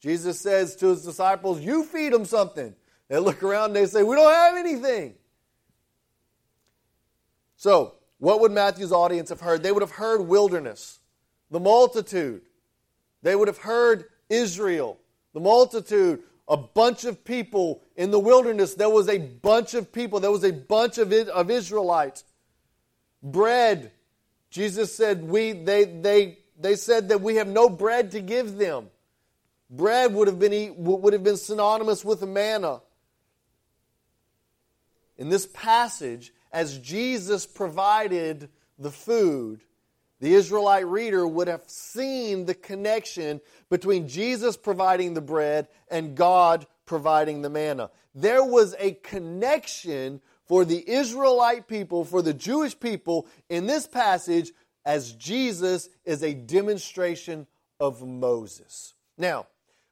Jesus 0.01 0.39
says 0.41 0.75
to 0.75 0.89
his 0.89 1.05
disciples, 1.05 1.61
You 1.61 1.85
feed 1.85 2.11
them 2.11 2.25
something. 2.25 2.75
They 3.07 3.17
look 3.17 3.41
around 3.41 3.67
and 3.67 3.77
they 3.77 3.85
say, 3.85 4.03
We 4.03 4.17
don't 4.17 4.31
have 4.31 4.57
anything. 4.57 5.13
So, 7.55 7.95
what 8.19 8.41
would 8.41 8.51
Matthew's 8.51 8.91
audience 8.91 9.29
have 9.29 9.39
heard? 9.39 9.63
They 9.63 9.71
would 9.71 9.81
have 9.81 9.91
heard 9.91 10.19
wilderness, 10.21 10.99
the 11.49 11.61
multitude. 11.61 12.41
They 13.23 13.37
would 13.37 13.47
have 13.47 13.59
heard 13.59 14.03
Israel, 14.29 14.99
the 15.33 15.39
multitude, 15.39 16.23
a 16.49 16.57
bunch 16.57 17.05
of 17.05 17.23
people 17.23 17.81
in 17.95 18.11
the 18.11 18.19
wilderness. 18.19 18.73
There 18.73 18.89
was 18.89 19.07
a 19.07 19.17
bunch 19.17 19.73
of 19.75 19.93
people, 19.93 20.19
there 20.19 20.29
was 20.29 20.43
a 20.43 20.51
bunch 20.51 20.97
of, 20.97 21.13
of 21.13 21.49
Israelites. 21.49 22.25
Bread. 23.23 23.93
Jesus 24.49 24.93
said, 24.93 25.23
we, 25.23 25.53
they, 25.53 25.85
they, 25.85 26.39
they 26.57 26.75
said 26.75 27.09
that 27.09 27.21
we 27.21 27.35
have 27.35 27.47
no 27.47 27.69
bread 27.69 28.11
to 28.11 28.21
give 28.21 28.57
them. 28.57 28.87
Bread 29.69 30.13
would 30.13 30.27
have 30.27 30.39
been, 30.39 30.73
would 30.77 31.13
have 31.13 31.23
been 31.23 31.37
synonymous 31.37 32.03
with 32.03 32.21
manna. 32.23 32.81
In 35.17 35.29
this 35.29 35.47
passage, 35.47 36.33
as 36.51 36.77
Jesus 36.79 37.45
provided 37.45 38.49
the 38.79 38.91
food, 38.91 39.61
the 40.19 40.33
Israelite 40.33 40.87
reader 40.87 41.27
would 41.27 41.47
have 41.47 41.63
seen 41.67 42.45
the 42.45 42.55
connection 42.55 43.41
between 43.69 44.07
Jesus 44.07 44.57
providing 44.57 45.13
the 45.13 45.21
bread 45.21 45.67
and 45.89 46.15
God 46.15 46.65
providing 46.85 47.41
the 47.41 47.49
manna. 47.49 47.91
There 48.15 48.43
was 48.43 48.75
a 48.79 48.93
connection 48.93 50.21
for 50.45 50.65
the 50.65 50.83
Israelite 50.89 51.67
people, 51.67 52.05
for 52.05 52.21
the 52.21 52.33
Jewish 52.33 52.79
people 52.79 53.27
in 53.49 53.67
this 53.67 53.85
passage, 53.85 54.51
as 54.87 55.11
Jesus 55.11 55.89
is 56.05 56.23
a 56.23 56.33
demonstration 56.33 57.45
of 57.77 58.07
Moses. 58.07 58.93
Now, 59.17 59.47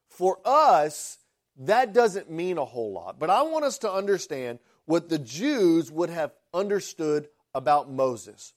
for 0.07 0.39
us, 0.45 1.19
that 1.57 1.91
doesn't 1.91 2.31
mean 2.31 2.57
a 2.57 2.63
whole 2.63 2.93
lot, 2.93 3.19
but 3.19 3.29
I 3.29 3.41
want 3.41 3.65
us 3.65 3.77
to 3.79 3.91
understand 3.91 4.59
what 4.85 5.09
the 5.09 5.19
Jews 5.19 5.91
would 5.91 6.09
have 6.09 6.31
understood 6.53 7.27
about 7.53 7.91
Moses. 7.91 8.53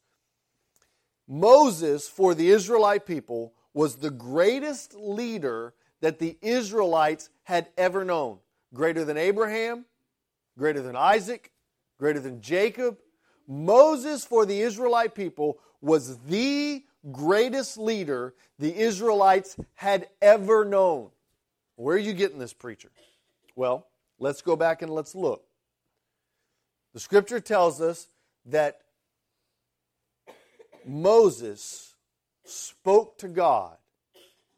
Moses, 1.26 2.06
for 2.06 2.34
the 2.34 2.50
Israelite 2.50 3.04
people, 3.04 3.52
was 3.74 3.96
the 3.96 4.10
greatest 4.10 4.94
leader 4.94 5.74
that 6.00 6.20
the 6.20 6.38
Israelites 6.40 7.30
had 7.42 7.68
ever 7.76 8.04
known. 8.04 8.38
Greater 8.72 9.04
than 9.04 9.16
Abraham, 9.16 9.86
greater 10.56 10.82
than 10.82 10.94
Isaac, 10.94 11.50
greater 11.98 12.20
than 12.20 12.40
Jacob. 12.40 12.98
Moses, 13.48 14.24
for 14.24 14.46
the 14.46 14.60
Israelite 14.60 15.14
people, 15.16 15.58
was 15.80 16.18
the 16.18 16.82
greatest 17.12 17.78
leader 17.78 18.34
the 18.58 18.74
Israelites 18.74 19.56
had 19.74 20.08
ever 20.20 20.64
known. 20.64 21.10
Where 21.76 21.96
are 21.96 22.00
you 22.00 22.12
getting 22.12 22.38
this, 22.38 22.52
preacher? 22.52 22.90
Well, 23.54 23.86
let's 24.18 24.42
go 24.42 24.56
back 24.56 24.82
and 24.82 24.92
let's 24.92 25.14
look. 25.14 25.44
The 26.94 27.00
scripture 27.00 27.40
tells 27.40 27.80
us 27.80 28.08
that 28.46 28.80
Moses 30.84 31.94
spoke 32.44 33.18
to 33.18 33.28
God 33.28 33.76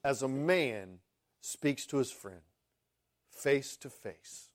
as 0.05 0.23
a 0.23 0.29
man 0.29 1.01
speaks 1.41 1.87
to 1.87 1.99
his 1.99 2.11
friend, 2.11 2.41
face 3.31 3.77
to 3.79 3.91
face. 3.91 4.51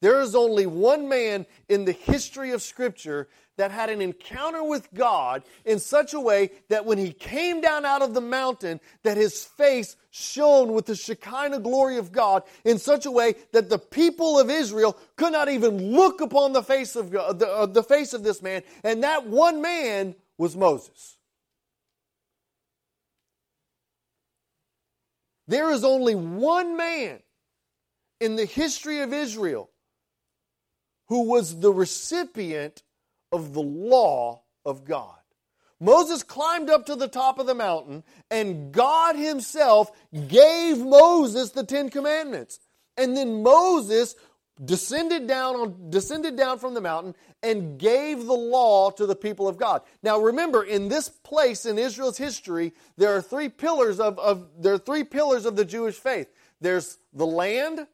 There 0.00 0.20
is 0.20 0.34
only 0.34 0.66
one 0.66 1.08
man 1.08 1.46
in 1.68 1.86
the 1.86 1.92
history 1.92 2.50
of 2.50 2.60
Scripture 2.60 3.28
that 3.56 3.70
had 3.70 3.90
an 3.90 4.00
encounter 4.00 4.62
with 4.64 4.92
God 4.94 5.42
in 5.64 5.78
such 5.78 6.14
a 6.14 6.20
way 6.20 6.50
that 6.68 6.84
when 6.84 6.98
he 6.98 7.12
came 7.12 7.60
down 7.60 7.84
out 7.84 8.02
of 8.02 8.14
the 8.14 8.20
mountain, 8.20 8.80
that 9.02 9.16
his 9.16 9.44
face 9.44 9.96
shone 10.10 10.72
with 10.72 10.86
the 10.86 10.94
Shekinah 10.96 11.60
glory 11.60 11.96
of 11.96 12.12
God 12.12 12.42
in 12.64 12.78
such 12.78 13.06
a 13.06 13.10
way 13.10 13.34
that 13.52 13.68
the 13.68 13.78
people 13.78 14.38
of 14.38 14.50
Israel 14.50 14.96
could 15.16 15.32
not 15.32 15.48
even 15.48 15.92
look 15.92 16.20
upon 16.20 16.52
the 16.52 16.62
face 16.62 16.96
of 16.96 17.10
God, 17.10 17.38
the, 17.38 17.48
uh, 17.48 17.66
the 17.66 17.82
face 17.82 18.12
of 18.12 18.22
this 18.22 18.42
man, 18.42 18.62
and 18.82 19.02
that 19.02 19.26
one 19.26 19.62
man 19.62 20.14
was 20.38 20.56
Moses. 20.56 21.16
There 25.46 25.70
is 25.70 25.84
only 25.84 26.14
one 26.14 26.76
man 26.76 27.20
in 28.20 28.36
the 28.36 28.46
history 28.46 29.00
of 29.00 29.12
Israel 29.12 29.70
who 31.08 31.24
was 31.28 31.60
the 31.60 31.72
recipient 31.72 32.82
of 33.34 33.52
the 33.52 33.60
law 33.60 34.42
of 34.64 34.84
God. 34.84 35.18
Moses 35.80 36.22
climbed 36.22 36.70
up 36.70 36.86
to 36.86 36.94
the 36.94 37.08
top 37.08 37.40
of 37.40 37.46
the 37.46 37.54
mountain, 37.54 38.04
and 38.30 38.72
God 38.72 39.16
Himself 39.16 39.90
gave 40.28 40.78
Moses 40.78 41.50
the 41.50 41.64
Ten 41.64 41.90
Commandments. 41.90 42.60
And 42.96 43.16
then 43.16 43.42
Moses 43.42 44.14
descended 44.64 45.26
down 45.26 45.56
on, 45.56 45.90
descended 45.90 46.36
down 46.36 46.60
from 46.60 46.74
the 46.74 46.80
mountain 46.80 47.16
and 47.42 47.76
gave 47.76 48.24
the 48.24 48.32
law 48.32 48.90
to 48.92 49.04
the 49.04 49.16
people 49.16 49.48
of 49.48 49.56
God. 49.56 49.82
Now 50.00 50.20
remember, 50.20 50.62
in 50.62 50.88
this 50.88 51.08
place 51.08 51.66
in 51.66 51.76
Israel's 51.76 52.16
history, 52.16 52.72
there 52.96 53.16
are 53.16 53.20
three 53.20 53.48
pillars 53.48 53.98
of, 53.98 54.16
of 54.20 54.46
there 54.56 54.74
are 54.74 54.78
three 54.78 55.02
pillars 55.02 55.44
of 55.44 55.56
the 55.56 55.64
Jewish 55.64 55.96
faith. 55.96 56.28
There's 56.60 56.98
the 57.12 57.26
land, 57.26 57.88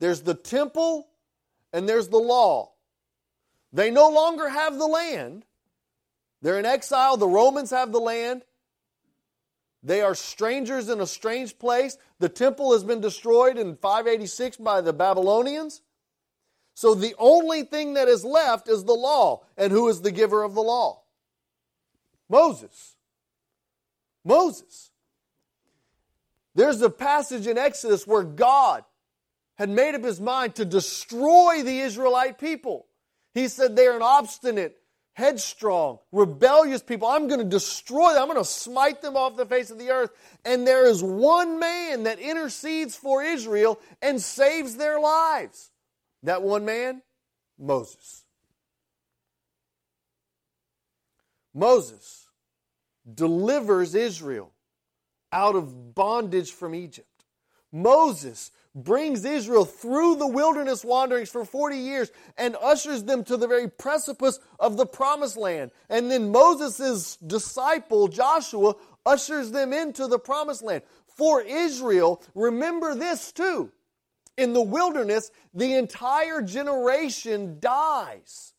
there's 0.00 0.22
the 0.22 0.34
temple, 0.34 1.08
and 1.74 1.86
there's 1.86 2.08
the 2.08 2.16
law. 2.16 2.72
They 3.72 3.90
no 3.90 4.08
longer 4.08 4.48
have 4.48 4.78
the 4.78 4.86
land. 4.86 5.44
They're 6.42 6.58
in 6.58 6.66
exile. 6.66 7.16
The 7.16 7.28
Romans 7.28 7.70
have 7.70 7.92
the 7.92 8.00
land. 8.00 8.42
They 9.82 10.00
are 10.00 10.14
strangers 10.14 10.88
in 10.88 11.00
a 11.00 11.06
strange 11.06 11.58
place. 11.58 11.98
The 12.18 12.28
temple 12.28 12.72
has 12.72 12.82
been 12.82 13.00
destroyed 13.00 13.58
in 13.58 13.76
586 13.76 14.56
by 14.56 14.80
the 14.80 14.92
Babylonians. 14.92 15.82
So 16.74 16.94
the 16.94 17.14
only 17.18 17.62
thing 17.62 17.94
that 17.94 18.08
is 18.08 18.24
left 18.24 18.68
is 18.68 18.84
the 18.84 18.94
law. 18.94 19.44
And 19.56 19.72
who 19.72 19.88
is 19.88 20.00
the 20.00 20.10
giver 20.10 20.42
of 20.42 20.54
the 20.54 20.62
law? 20.62 21.02
Moses. 22.28 22.96
Moses. 24.24 24.90
There's 26.54 26.82
a 26.82 26.90
passage 26.90 27.46
in 27.46 27.56
Exodus 27.56 28.06
where 28.06 28.24
God 28.24 28.84
had 29.56 29.68
made 29.68 29.94
up 29.94 30.04
his 30.04 30.20
mind 30.20 30.56
to 30.56 30.64
destroy 30.64 31.62
the 31.62 31.80
Israelite 31.80 32.38
people. 32.38 32.87
He 33.38 33.46
said 33.46 33.76
they're 33.76 33.94
an 33.94 34.02
obstinate, 34.02 34.76
headstrong, 35.12 36.00
rebellious 36.10 36.82
people. 36.82 37.06
I'm 37.06 37.28
going 37.28 37.38
to 37.38 37.46
destroy 37.46 38.12
them. 38.12 38.22
I'm 38.22 38.28
going 38.28 38.40
to 38.40 38.44
smite 38.44 39.00
them 39.00 39.16
off 39.16 39.36
the 39.36 39.46
face 39.46 39.70
of 39.70 39.78
the 39.78 39.90
earth. 39.90 40.10
And 40.44 40.66
there 40.66 40.86
is 40.86 41.04
one 41.04 41.60
man 41.60 42.02
that 42.02 42.18
intercedes 42.18 42.96
for 42.96 43.22
Israel 43.22 43.78
and 44.02 44.20
saves 44.20 44.74
their 44.74 44.98
lives. 44.98 45.70
That 46.24 46.42
one 46.42 46.64
man? 46.64 47.02
Moses. 47.56 48.24
Moses 51.54 52.26
delivers 53.14 53.94
Israel 53.94 54.52
out 55.30 55.54
of 55.54 55.94
bondage 55.94 56.50
from 56.50 56.74
Egypt. 56.74 57.24
Moses 57.70 58.50
brings 58.84 59.24
Israel 59.24 59.64
through 59.64 60.16
the 60.16 60.26
wilderness 60.26 60.84
wanderings 60.84 61.30
for 61.30 61.44
40 61.44 61.76
years 61.76 62.10
and 62.36 62.56
ushers 62.62 63.04
them 63.04 63.24
to 63.24 63.36
the 63.36 63.46
very 63.46 63.68
precipice 63.68 64.38
of 64.58 64.76
the 64.76 64.86
promised 64.86 65.36
land. 65.36 65.70
And 65.88 66.10
then 66.10 66.30
Moses' 66.30 67.16
disciple, 67.16 68.08
Joshua, 68.08 68.74
ushers 69.04 69.50
them 69.50 69.72
into 69.72 70.06
the 70.06 70.18
promised 70.18 70.62
land. 70.62 70.82
For 71.06 71.40
Israel, 71.42 72.22
remember 72.34 72.94
this 72.94 73.32
too. 73.32 73.72
In 74.36 74.52
the 74.52 74.62
wilderness, 74.62 75.30
the 75.52 75.74
entire 75.74 76.42
generation 76.42 77.58
dies. 77.58 78.54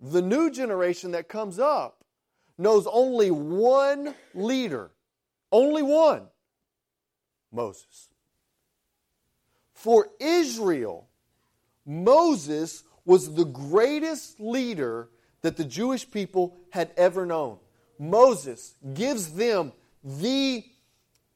The 0.00 0.22
new 0.22 0.50
generation 0.50 1.10
that 1.10 1.28
comes 1.28 1.58
up 1.58 2.04
knows 2.56 2.86
only 2.86 3.30
one 3.30 4.14
leader, 4.34 4.92
only 5.52 5.82
one 5.82 6.28
Moses. 7.52 8.09
For 9.80 10.08
Israel, 10.20 11.08
Moses 11.86 12.82
was 13.06 13.34
the 13.34 13.46
greatest 13.46 14.38
leader 14.38 15.08
that 15.40 15.56
the 15.56 15.64
Jewish 15.64 16.10
people 16.10 16.58
had 16.68 16.90
ever 16.98 17.24
known. 17.24 17.56
Moses 17.98 18.74
gives 18.92 19.32
them 19.32 19.72
the 20.04 20.64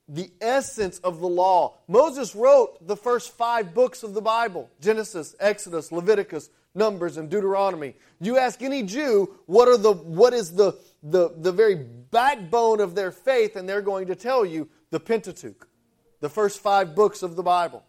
the 0.06 0.30
essence 0.42 0.98
of 0.98 1.20
the 1.20 1.26
law. 1.26 1.78
Moses 1.88 2.34
wrote 2.34 2.86
the 2.86 2.98
first 2.98 3.32
five 3.32 3.72
books 3.72 4.02
of 4.02 4.12
the 4.12 4.20
Bible 4.20 4.68
Genesis, 4.78 5.34
Exodus, 5.40 5.90
Leviticus, 5.90 6.50
Numbers, 6.74 7.16
and 7.16 7.30
Deuteronomy. 7.30 7.94
You 8.20 8.36
ask 8.36 8.60
any 8.60 8.82
Jew 8.82 9.38
what, 9.46 9.68
are 9.68 9.78
the, 9.78 9.92
what 9.92 10.34
is 10.34 10.52
the, 10.52 10.78
the, 11.02 11.30
the 11.38 11.52
very 11.52 11.76
backbone 11.76 12.80
of 12.80 12.94
their 12.94 13.10
faith, 13.10 13.56
and 13.56 13.66
they're 13.66 13.80
going 13.80 14.08
to 14.08 14.14
tell 14.14 14.44
you 14.44 14.68
the 14.90 15.00
Pentateuch, 15.00 15.66
the 16.20 16.28
first 16.28 16.60
five 16.60 16.94
books 16.94 17.22
of 17.22 17.36
the 17.36 17.42
Bible. 17.42 17.82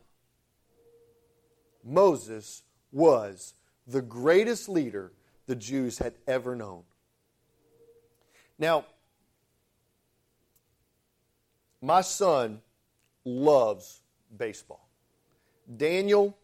Moses 1.85 2.63
was 2.91 3.53
the 3.87 4.01
greatest 4.01 4.67
leader 4.67 5.11
the 5.45 5.55
Jews 5.55 5.99
had 5.99 6.15
ever 6.27 6.55
known. 6.55 6.83
Now, 8.57 8.85
my 11.81 12.01
son 12.01 12.61
loves 13.23 14.01
baseball. 14.35 14.89
Daniel 15.77 16.35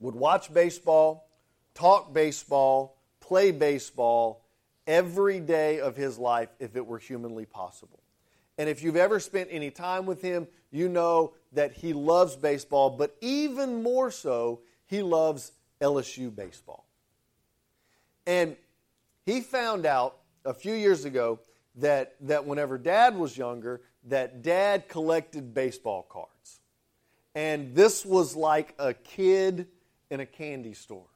would 0.00 0.14
watch 0.14 0.52
baseball, 0.52 1.28
talk 1.74 2.12
baseball, 2.12 2.96
play 3.20 3.50
baseball 3.50 4.44
every 4.86 5.40
day 5.40 5.80
of 5.80 5.96
his 5.96 6.18
life 6.18 6.48
if 6.58 6.76
it 6.76 6.86
were 6.86 6.98
humanly 6.98 7.44
possible. 7.44 8.00
And 8.56 8.68
if 8.68 8.82
you've 8.82 8.96
ever 8.96 9.20
spent 9.20 9.48
any 9.52 9.70
time 9.70 10.06
with 10.06 10.22
him, 10.22 10.48
you 10.70 10.88
know 10.88 11.34
that 11.52 11.72
he 11.72 11.92
loves 11.92 12.36
baseball, 12.36 12.90
but 12.90 13.16
even 13.20 13.82
more 13.82 14.10
so, 14.10 14.60
he 14.86 15.02
loves 15.02 15.52
LSU 15.80 16.34
baseball. 16.34 16.86
And 18.26 18.56
he 19.24 19.40
found 19.40 19.86
out 19.86 20.18
a 20.44 20.52
few 20.52 20.74
years 20.74 21.04
ago 21.04 21.40
that, 21.76 22.16
that 22.20 22.46
whenever 22.46 22.78
dad 22.78 23.16
was 23.16 23.36
younger, 23.36 23.80
that 24.04 24.42
dad 24.42 24.88
collected 24.88 25.54
baseball 25.54 26.06
cards. 26.08 26.60
And 27.34 27.74
this 27.74 28.04
was 28.04 28.34
like 28.34 28.74
a 28.78 28.94
kid 28.94 29.68
in 30.10 30.20
a 30.20 30.26
candy 30.26 30.74
store. 30.74 31.06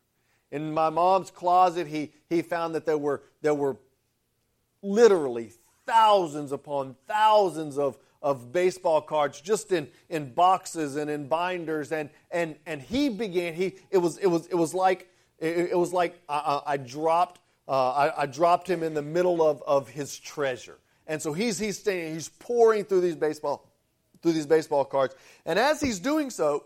In 0.51 0.73
my 0.73 0.91
mom's 0.91 1.31
closet, 1.31 1.87
he, 1.87 2.13
he 2.29 2.43
found 2.43 2.75
that 2.75 2.87
there 2.87 2.99
were, 2.99 3.23
there 3.41 3.55
were 3.55 3.77
literally 4.83 5.53
thousands 5.87 6.53
upon 6.53 6.97
thousands 7.07 7.79
of, 7.79 7.97
of 8.23 8.53
baseball 8.53 9.01
cards 9.01 9.41
just 9.41 9.73
in, 9.73 9.89
in 10.09 10.33
boxes 10.33 10.97
and 10.97 11.11
in 11.11 11.29
binders. 11.29 11.93
And, 11.93 12.09
and, 12.31 12.57
and 12.67 12.81
he 12.81 13.09
began, 13.09 13.55
he, 13.55 13.75
it, 13.91 13.99
was, 13.99 14.19
it, 14.19 14.29
was, 14.29 14.47
it 14.47 14.55
was 14.55 14.73
like, 14.73 15.09
it, 15.39 15.71
it 15.73 15.79
was 15.79 15.93
like 15.93 16.21
I, 16.29 16.63
I 16.65 16.77
dropped 16.77 17.41
uh, 17.69 17.91
I, 17.91 18.23
I, 18.23 18.27
dropped 18.27 18.69
him 18.69 18.83
in 18.83 18.93
the 18.93 19.03
middle 19.03 19.41
of, 19.41 19.63
of 19.63 19.89
his 19.89 20.19
treasure. 20.19 20.79
And 21.07 21.23
so 21.23 21.33
he's, 21.33 21.59
he's, 21.59 21.79
staying, 21.79 22.15
he's 22.15 22.29
pouring 22.29 22.85
through 22.85 23.03
these 23.03 23.17
baseball 23.17 23.69
through 24.21 24.33
these 24.33 24.47
baseball 24.47 24.85
cards. 24.85 25.15
And 25.45 25.59
as 25.59 25.81
he's 25.81 25.99
doing 25.99 26.31
so, 26.31 26.65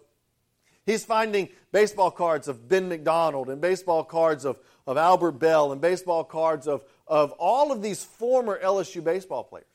he's 0.84 1.04
finding 1.04 1.48
baseball 1.72 2.10
cards 2.10 2.48
of 2.48 2.68
Ben 2.68 2.88
McDonald 2.88 3.48
and 3.48 3.60
baseball 3.60 4.04
cards 4.04 4.44
of, 4.44 4.58
of 4.86 4.96
Albert 4.96 5.32
Belle 5.32 5.72
and 5.72 5.80
baseball 5.80 6.22
cards 6.22 6.68
of, 6.68 6.84
of 7.06 7.32
all 7.32 7.72
of 7.72 7.80
these 7.80 8.04
former 8.04 8.60
LSU 8.62 9.02
baseball 9.02 9.42
players. 9.42 9.66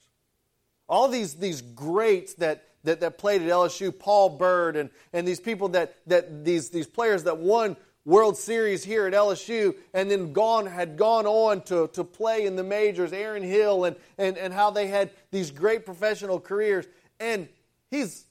All 0.92 1.08
these, 1.08 1.36
these 1.36 1.62
greats 1.62 2.34
that, 2.36 2.66
that, 2.84 3.00
that 3.00 3.18
played 3.18 3.42
at 3.42 3.48
LSU, 3.48 3.98
Paul 3.98 4.32
Byrd, 4.32 4.76
and, 4.76 4.90
and 5.14 5.26
these 5.26 5.40
people 5.40 5.70
that, 5.70 5.96
that 6.08 6.44
these, 6.44 6.70
these 6.70 6.86
players 6.86 7.24
that 7.24 7.38
won 7.38 7.78
World 8.04 8.36
Series 8.36 8.84
here 8.84 9.08
at 9.08 9.14
LSU 9.14 9.74
and 9.94 10.12
then 10.12 10.34
gone 10.34 10.66
had 10.66 10.98
gone 10.98 11.26
on 11.26 11.62
to, 11.62 11.88
to 11.94 12.04
play 12.04 12.46
in 12.46 12.58
the 12.58 12.64
majors, 12.64 13.14
Aaron 13.14 13.42
Hill, 13.42 13.86
and, 13.86 13.96
and, 14.18 14.38
and 14.38 14.54
how 14.54 14.70
they 14.70 14.88
had 14.88 15.12
these 15.32 15.50
great 15.50 15.86
professional 15.86 16.42
careers. 16.42 16.86
And 17.22 17.48
he's 17.90 18.26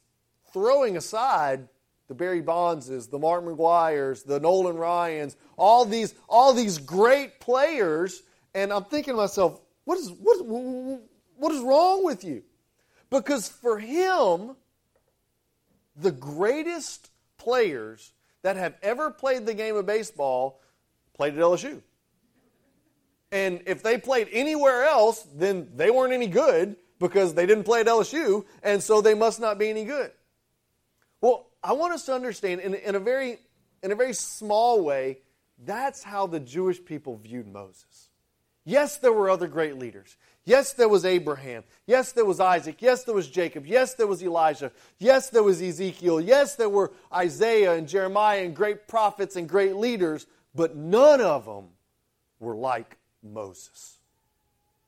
throwing 0.53 0.99
aside 0.99 1.67
the 2.09 2.15
Barry 2.15 2.43
Bondses, 2.43 3.07
the 3.07 3.19
Mark 3.19 3.43
McGwires, 3.43 4.23
the 4.23 4.39
Nolan 4.39 4.77
Ryans, 4.77 5.35
all 5.57 5.87
these, 5.87 6.15
all 6.29 6.53
these 6.53 6.77
great 6.77 7.41
players. 7.41 8.23
And 8.55 8.71
I'm 8.71 8.85
thinking 8.85 9.15
to 9.15 9.17
myself, 9.17 9.59
what 9.85 9.97
is, 9.97 10.11
what, 10.11 10.45
what 11.39 11.53
is 11.53 11.63
wrong 11.63 12.05
with 12.05 12.23
you? 12.23 12.43
Because 13.11 13.49
for 13.49 13.79
him, 13.79 14.57
the 15.97 16.13
greatest 16.13 17.11
players 17.37 18.13
that 18.43 18.57
have 18.57 18.75
ever 18.83 19.11
played 19.11 19.47
the 19.47 19.55
game 19.55 19.77
of 19.77 19.87
baseball 19.87 20.61
played 21.15 21.35
at 21.35 21.41
LSU. 21.41 21.83
And 23.33 23.63
if 23.67 23.83
they 23.83 23.99
played 23.99 24.29
anywhere 24.33 24.85
else, 24.85 25.27
then 25.35 25.71
they 25.77 25.91
weren't 25.91 26.13
any 26.13 26.27
good 26.27 26.77
because 26.99 27.35
they 27.35 27.47
didn't 27.47 27.65
play 27.65 27.81
at 27.81 27.87
LSU, 27.87 28.45
and 28.63 28.83
so 28.83 29.01
they 29.01 29.15
must 29.15 29.41
not 29.41 29.59
be 29.59 29.71
any 29.71 29.85
good. 29.85 30.11
Well, 31.21 31.47
I 31.63 31.73
want 31.73 31.93
us 31.93 32.07
to 32.07 32.15
understand 32.15 32.61
in, 32.61 32.75
in, 32.75 32.95
a, 32.95 33.01
very, 33.01 33.39
in 33.83 33.93
a 33.93 33.95
very 33.95 34.15
small 34.15 34.83
way, 34.83 35.19
that's 35.65 36.03
how 36.03 36.27
the 36.27 36.41
Jewish 36.41 36.85
people 36.85 37.17
viewed 37.17 37.47
Moses. 37.47 38.09
Yes, 38.65 38.99
there 38.99 39.13
were 39.13 39.31
other 39.31 39.49
great 39.49 39.79
leaders. 39.79 40.17
Yes, 40.45 40.73
there 40.73 40.89
was 40.89 41.05
Abraham. 41.05 41.65
Yes, 41.87 42.13
there 42.13 42.25
was 42.25 42.41
Isaac. 42.41 42.81
Yes, 42.81 43.05
there 43.05 43.15
was 43.15 43.29
Jacob. 43.29 43.67
Yes, 43.67 43.95
there 43.95 44.07
was 44.07 44.23
Elijah. 44.23 44.73
Yes, 44.99 45.31
there 45.31 45.43
was 45.43 45.61
Ezekiel. 45.61 46.21
Yes, 46.21 46.57
there 46.57 46.69
were 46.69 46.93
Isaiah 47.13 47.75
and 47.75 47.89
Jeremiah 47.89 48.45
and 48.45 48.57
great 48.57 48.89
prophets 48.89 49.37
and 49.37 49.49
great 49.49 49.77
leaders, 49.77 50.27
but 50.55 50.77
none 50.77 51.21
of 51.21 51.45
them 51.45 51.67
were 52.39 52.57
like 52.57 52.97
Moses. 53.23 53.99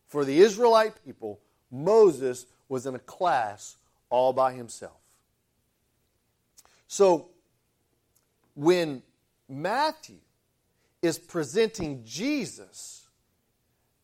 For 0.07 0.25
the 0.25 0.41
Israelite 0.41 1.05
people, 1.05 1.41
Moses 1.71 2.47
was 2.69 2.87
in 2.87 2.95
a 2.95 3.01
class 3.01 3.77
all 4.09 4.33
by 4.33 4.55
himself. 4.55 4.99
So, 6.87 7.29
when 8.55 9.03
Matthew 9.49 10.19
is 11.01 11.19
presenting 11.19 12.03
Jesus 12.05 13.02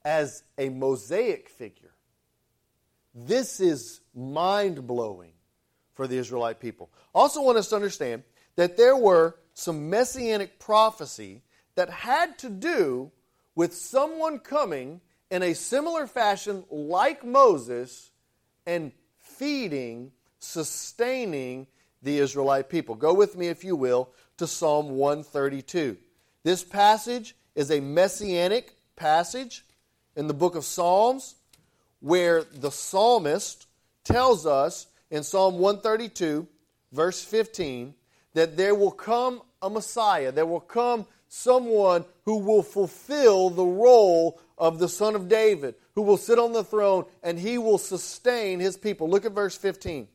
as 0.08 0.42
a 0.56 0.70
Mosaic 0.70 1.50
figure. 1.50 1.92
This 3.14 3.60
is 3.60 4.00
mind 4.14 4.86
blowing 4.86 5.32
for 5.92 6.06
the 6.06 6.16
Israelite 6.16 6.60
people. 6.60 6.88
Also, 7.14 7.42
want 7.42 7.58
us 7.58 7.68
to 7.68 7.76
understand 7.76 8.22
that 8.56 8.78
there 8.78 8.96
were 8.96 9.36
some 9.52 9.90
messianic 9.90 10.58
prophecy 10.58 11.42
that 11.74 11.90
had 11.90 12.38
to 12.38 12.48
do 12.48 13.12
with 13.54 13.74
someone 13.74 14.38
coming 14.38 15.02
in 15.30 15.42
a 15.42 15.52
similar 15.54 16.06
fashion 16.06 16.64
like 16.70 17.22
Moses 17.22 18.10
and 18.64 18.92
feeding, 19.18 20.10
sustaining 20.38 21.66
the 22.00 22.18
Israelite 22.18 22.70
people. 22.70 22.94
Go 22.94 23.12
with 23.12 23.36
me, 23.36 23.48
if 23.48 23.62
you 23.62 23.76
will, 23.76 24.08
to 24.38 24.46
Psalm 24.46 24.88
132. 24.88 25.98
This 26.44 26.64
passage 26.64 27.36
is 27.54 27.70
a 27.70 27.80
messianic 27.80 28.74
passage 28.96 29.66
in 30.18 30.26
the 30.26 30.34
book 30.34 30.56
of 30.56 30.64
Psalms 30.64 31.36
where 32.00 32.42
the 32.42 32.70
psalmist 32.70 33.66
tells 34.02 34.46
us 34.46 34.88
in 35.10 35.22
Psalm 35.22 35.60
132, 35.60 36.46
verse 36.92 37.22
15, 37.22 37.94
that 38.34 38.56
there 38.56 38.74
will 38.74 38.90
come 38.90 39.40
a 39.62 39.70
Messiah, 39.70 40.32
there 40.32 40.44
will 40.44 40.60
come 40.60 41.06
someone 41.28 42.04
who 42.24 42.38
will 42.38 42.64
fulfill 42.64 43.50
the 43.50 43.64
role 43.64 44.40
of 44.56 44.80
the 44.80 44.88
Son 44.88 45.14
of 45.14 45.28
David, 45.28 45.76
who 45.94 46.02
will 46.02 46.16
sit 46.16 46.38
on 46.38 46.52
the 46.52 46.64
throne 46.64 47.04
and 47.22 47.38
he 47.38 47.56
will 47.56 47.78
sustain 47.78 48.58
his 48.58 48.76
people. 48.76 49.08
Look 49.08 49.24
at 49.24 49.32
verse 49.32 49.56
15. 49.56 50.08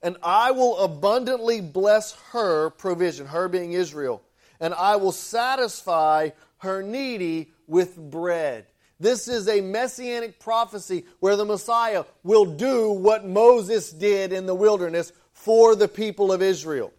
And 0.00 0.16
I 0.22 0.52
will 0.52 0.78
abundantly 0.78 1.60
bless 1.60 2.12
her 2.30 2.70
provision, 2.70 3.26
her 3.26 3.48
being 3.48 3.72
Israel, 3.72 4.22
and 4.60 4.74
I 4.74 4.96
will 4.96 5.12
satisfy 5.12 6.30
her 6.58 6.82
needy 6.82 7.50
with 7.66 7.96
bread. 7.96 8.66
This 9.00 9.28
is 9.28 9.48
a 9.48 9.60
messianic 9.60 10.38
prophecy 10.38 11.04
where 11.20 11.36
the 11.36 11.44
Messiah 11.44 12.04
will 12.22 12.44
do 12.44 12.90
what 12.90 13.26
Moses 13.26 13.90
did 13.90 14.32
in 14.32 14.46
the 14.46 14.54
wilderness 14.54 15.12
for 15.32 15.74
the 15.74 15.88
people 15.88 16.32
of 16.32 16.40
Israel. 16.40 16.92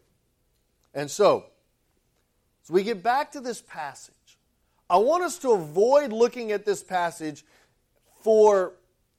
And 0.93 1.09
so, 1.09 1.45
as 2.63 2.69
we 2.69 2.83
get 2.83 3.01
back 3.01 3.31
to 3.31 3.39
this 3.39 3.61
passage, 3.61 4.13
I 4.89 4.97
want 4.97 5.23
us 5.23 5.37
to 5.39 5.51
avoid 5.51 6.11
looking 6.11 6.51
at 6.51 6.65
this 6.65 6.83
passage 6.83 7.45
for, 8.21 8.73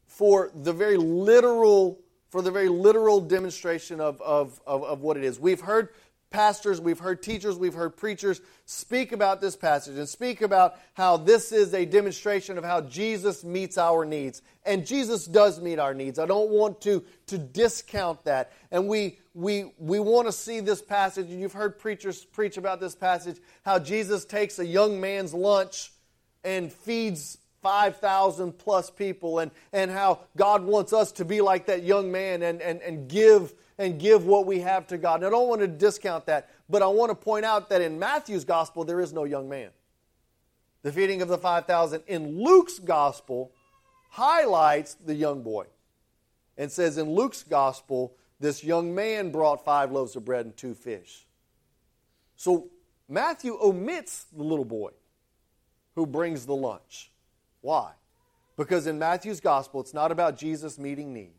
for 0.06 0.50
the 0.54 0.72
very 0.72 0.96
literal 0.96 1.98
for 2.30 2.42
the 2.42 2.50
very 2.50 2.68
literal 2.68 3.20
demonstration 3.20 4.00
of, 4.00 4.20
of, 4.20 4.60
of, 4.66 4.84
of 4.84 5.00
what 5.00 5.16
it 5.16 5.24
is. 5.24 5.40
We've 5.40 5.60
heard 5.60 5.88
pastors, 6.36 6.82
we've 6.82 6.98
heard 6.98 7.22
teachers, 7.22 7.56
we've 7.56 7.72
heard 7.72 7.96
preachers 7.96 8.42
speak 8.66 9.12
about 9.12 9.40
this 9.40 9.56
passage 9.56 9.96
and 9.96 10.06
speak 10.06 10.42
about 10.42 10.76
how 10.92 11.16
this 11.16 11.50
is 11.50 11.72
a 11.72 11.86
demonstration 11.86 12.58
of 12.58 12.64
how 12.64 12.82
Jesus 12.82 13.42
meets 13.42 13.78
our 13.78 14.04
needs. 14.04 14.42
And 14.66 14.86
Jesus 14.86 15.24
does 15.24 15.62
meet 15.62 15.78
our 15.78 15.94
needs. 15.94 16.18
I 16.18 16.26
don't 16.26 16.50
want 16.50 16.82
to, 16.82 17.02
to 17.28 17.38
discount 17.38 18.22
that. 18.24 18.52
And 18.70 18.86
we, 18.86 19.18
we, 19.32 19.72
we 19.78 19.98
want 19.98 20.28
to 20.28 20.32
see 20.32 20.60
this 20.60 20.82
passage, 20.82 21.30
and 21.30 21.40
you've 21.40 21.54
heard 21.54 21.78
preachers 21.78 22.22
preach 22.22 22.58
about 22.58 22.80
this 22.80 22.94
passage, 22.94 23.38
how 23.64 23.78
Jesus 23.78 24.26
takes 24.26 24.58
a 24.58 24.66
young 24.66 25.00
man's 25.00 25.32
lunch 25.32 25.90
and 26.44 26.70
feeds 26.70 27.38
5,000 27.62 28.52
plus 28.58 28.90
people 28.90 29.38
and, 29.38 29.50
and 29.72 29.90
how 29.90 30.20
God 30.36 30.64
wants 30.64 30.92
us 30.92 31.12
to 31.12 31.24
be 31.24 31.40
like 31.40 31.64
that 31.68 31.82
young 31.82 32.12
man 32.12 32.42
and, 32.42 32.60
and, 32.60 32.82
and 32.82 33.08
give 33.08 33.54
and 33.78 34.00
give 34.00 34.24
what 34.24 34.46
we 34.46 34.60
have 34.60 34.86
to 34.88 34.98
God. 34.98 35.16
And 35.16 35.26
I 35.26 35.30
don't 35.30 35.48
want 35.48 35.60
to 35.60 35.66
discount 35.66 36.26
that, 36.26 36.50
but 36.68 36.82
I 36.82 36.86
want 36.86 37.10
to 37.10 37.14
point 37.14 37.44
out 37.44 37.68
that 37.70 37.82
in 37.82 37.98
Matthew's 37.98 38.44
gospel, 38.44 38.84
there 38.84 39.00
is 39.00 39.12
no 39.12 39.24
young 39.24 39.48
man. 39.48 39.70
The 40.82 40.92
feeding 40.92 41.20
of 41.20 41.28
the 41.28 41.38
5,000 41.38 42.02
in 42.06 42.42
Luke's 42.42 42.78
gospel 42.78 43.52
highlights 44.10 44.94
the 44.94 45.14
young 45.14 45.42
boy 45.42 45.66
and 46.56 46.70
says 46.70 46.96
in 46.96 47.10
Luke's 47.10 47.42
gospel, 47.42 48.14
this 48.40 48.62
young 48.62 48.94
man 48.94 49.30
brought 49.30 49.64
five 49.64 49.92
loaves 49.92 50.16
of 50.16 50.24
bread 50.24 50.46
and 50.46 50.56
two 50.56 50.74
fish. 50.74 51.26
So 52.36 52.68
Matthew 53.08 53.58
omits 53.60 54.26
the 54.34 54.42
little 54.42 54.64
boy 54.64 54.90
who 55.94 56.06
brings 56.06 56.46
the 56.46 56.54
lunch. 56.54 57.10
Why? 57.60 57.92
Because 58.56 58.86
in 58.86 58.98
Matthew's 58.98 59.40
gospel, 59.40 59.80
it's 59.80 59.94
not 59.94 60.12
about 60.12 60.38
Jesus 60.38 60.78
meeting 60.78 61.12
need. 61.12 61.34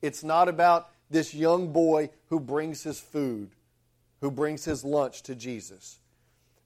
It's 0.00 0.22
not 0.22 0.48
about 0.48 0.90
this 1.10 1.34
young 1.34 1.72
boy 1.72 2.10
who 2.28 2.40
brings 2.40 2.82
his 2.82 3.00
food, 3.00 3.50
who 4.20 4.30
brings 4.30 4.64
his 4.64 4.84
lunch 4.84 5.22
to 5.24 5.34
Jesus. 5.34 5.98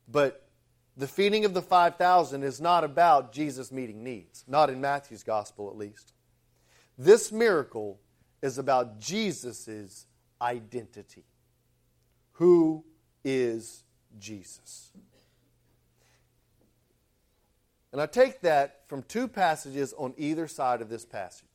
But 0.07 0.48
the 0.96 1.09
feeding 1.09 1.44
of 1.44 1.55
the 1.55 1.62
5,000 1.62 2.42
is 2.42 2.61
not 2.61 2.85
about 2.85 3.33
Jesus 3.33 3.70
meeting 3.70 4.03
needs, 4.03 4.44
not 4.48 4.70
in 4.70 4.81
Matthew's 4.81 5.22
gospel 5.22 5.68
at 5.68 5.77
least. 5.77 6.12
This 6.96 7.31
miracle 7.31 8.01
is 8.42 8.59
about 8.59 8.98
Jesus' 8.98 10.07
identity. 10.40 11.24
Who 12.33 12.85
is 13.24 13.85
Jesus? 14.18 14.90
And 17.92 18.01
I 18.01 18.07
take 18.07 18.40
that 18.42 18.83
from 18.87 19.03
two 19.03 19.29
passages 19.29 19.94
on 19.96 20.14
either 20.16 20.46
side 20.46 20.83
of 20.83 20.88
this 20.88 21.05
passage. 21.05 21.48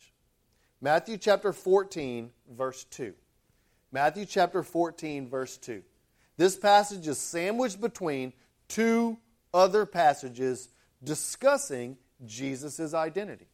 Matthew 0.83 1.15
chapter 1.15 1.53
14, 1.53 2.29
verse 2.57 2.83
2. 2.83 3.13
Matthew 3.93 4.25
chapter 4.25 4.61
14, 4.63 5.29
verse 5.29 5.55
2. 5.55 5.81
This 6.35 6.57
passage 6.57 7.07
is 7.07 7.17
sandwiched 7.17 7.79
between 7.79 8.33
two 8.67 9.17
other 9.53 9.85
passages 9.85 10.67
discussing 11.01 11.95
Jesus' 12.25 12.93
identity. 12.93 13.47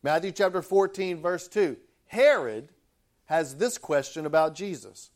Matthew 0.00 0.30
chapter 0.30 0.62
14, 0.62 1.20
verse 1.20 1.48
2. 1.48 1.76
Herod 2.06 2.68
has 3.24 3.56
this 3.56 3.76
question 3.76 4.24
about 4.24 4.54
Jesus. 4.54 5.10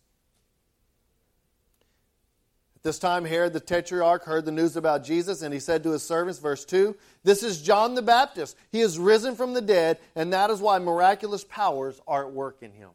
This 2.88 2.98
time, 2.98 3.26
Herod 3.26 3.52
the 3.52 3.60
Tetrarch 3.60 4.24
heard 4.24 4.46
the 4.46 4.50
news 4.50 4.74
about 4.74 5.04
Jesus, 5.04 5.42
and 5.42 5.52
he 5.52 5.60
said 5.60 5.82
to 5.82 5.90
his 5.90 6.02
servants, 6.02 6.38
verse 6.38 6.64
2, 6.64 6.96
This 7.22 7.42
is 7.42 7.60
John 7.60 7.94
the 7.94 8.00
Baptist. 8.00 8.56
He 8.72 8.80
is 8.80 8.98
risen 8.98 9.36
from 9.36 9.52
the 9.52 9.60
dead, 9.60 9.98
and 10.16 10.32
that 10.32 10.48
is 10.48 10.62
why 10.62 10.78
miraculous 10.78 11.44
powers 11.44 12.00
are 12.08 12.24
at 12.26 12.32
work 12.32 12.62
in 12.62 12.72
him. 12.72 12.88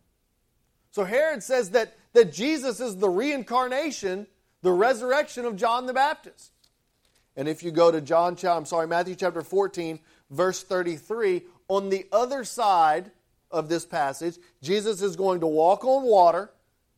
So 0.90 1.04
Herod 1.04 1.44
says 1.44 1.70
that, 1.70 1.96
that 2.14 2.34
Jesus 2.34 2.80
is 2.80 2.96
the 2.98 3.08
reincarnation, 3.08 4.26
the 4.64 4.72
resurrection 4.72 5.46
of 5.46 5.58
John 5.58 5.86
the 5.86 5.94
Baptist. 5.94 6.52
And 7.36 7.48
if 7.48 7.62
you 7.62 7.70
go 7.70 7.92
to 7.92 8.02
John, 8.02 8.36
I'm 8.48 8.66
sorry, 8.66 8.88
Matthew 8.88 9.14
chapter 9.14 9.44
14, 9.44 10.00
verse 10.32 10.64
33, 10.64 11.44
on 11.68 11.90
the 11.90 12.08
other 12.12 12.44
side 12.44 13.12
of 13.52 13.70
this 13.70 13.86
passage, 13.86 14.40
Jesus 14.60 15.04
is 15.04 15.16
going 15.16 15.42
to 15.42 15.48
walk 15.48 15.86
on 15.86 16.02
water 16.02 16.50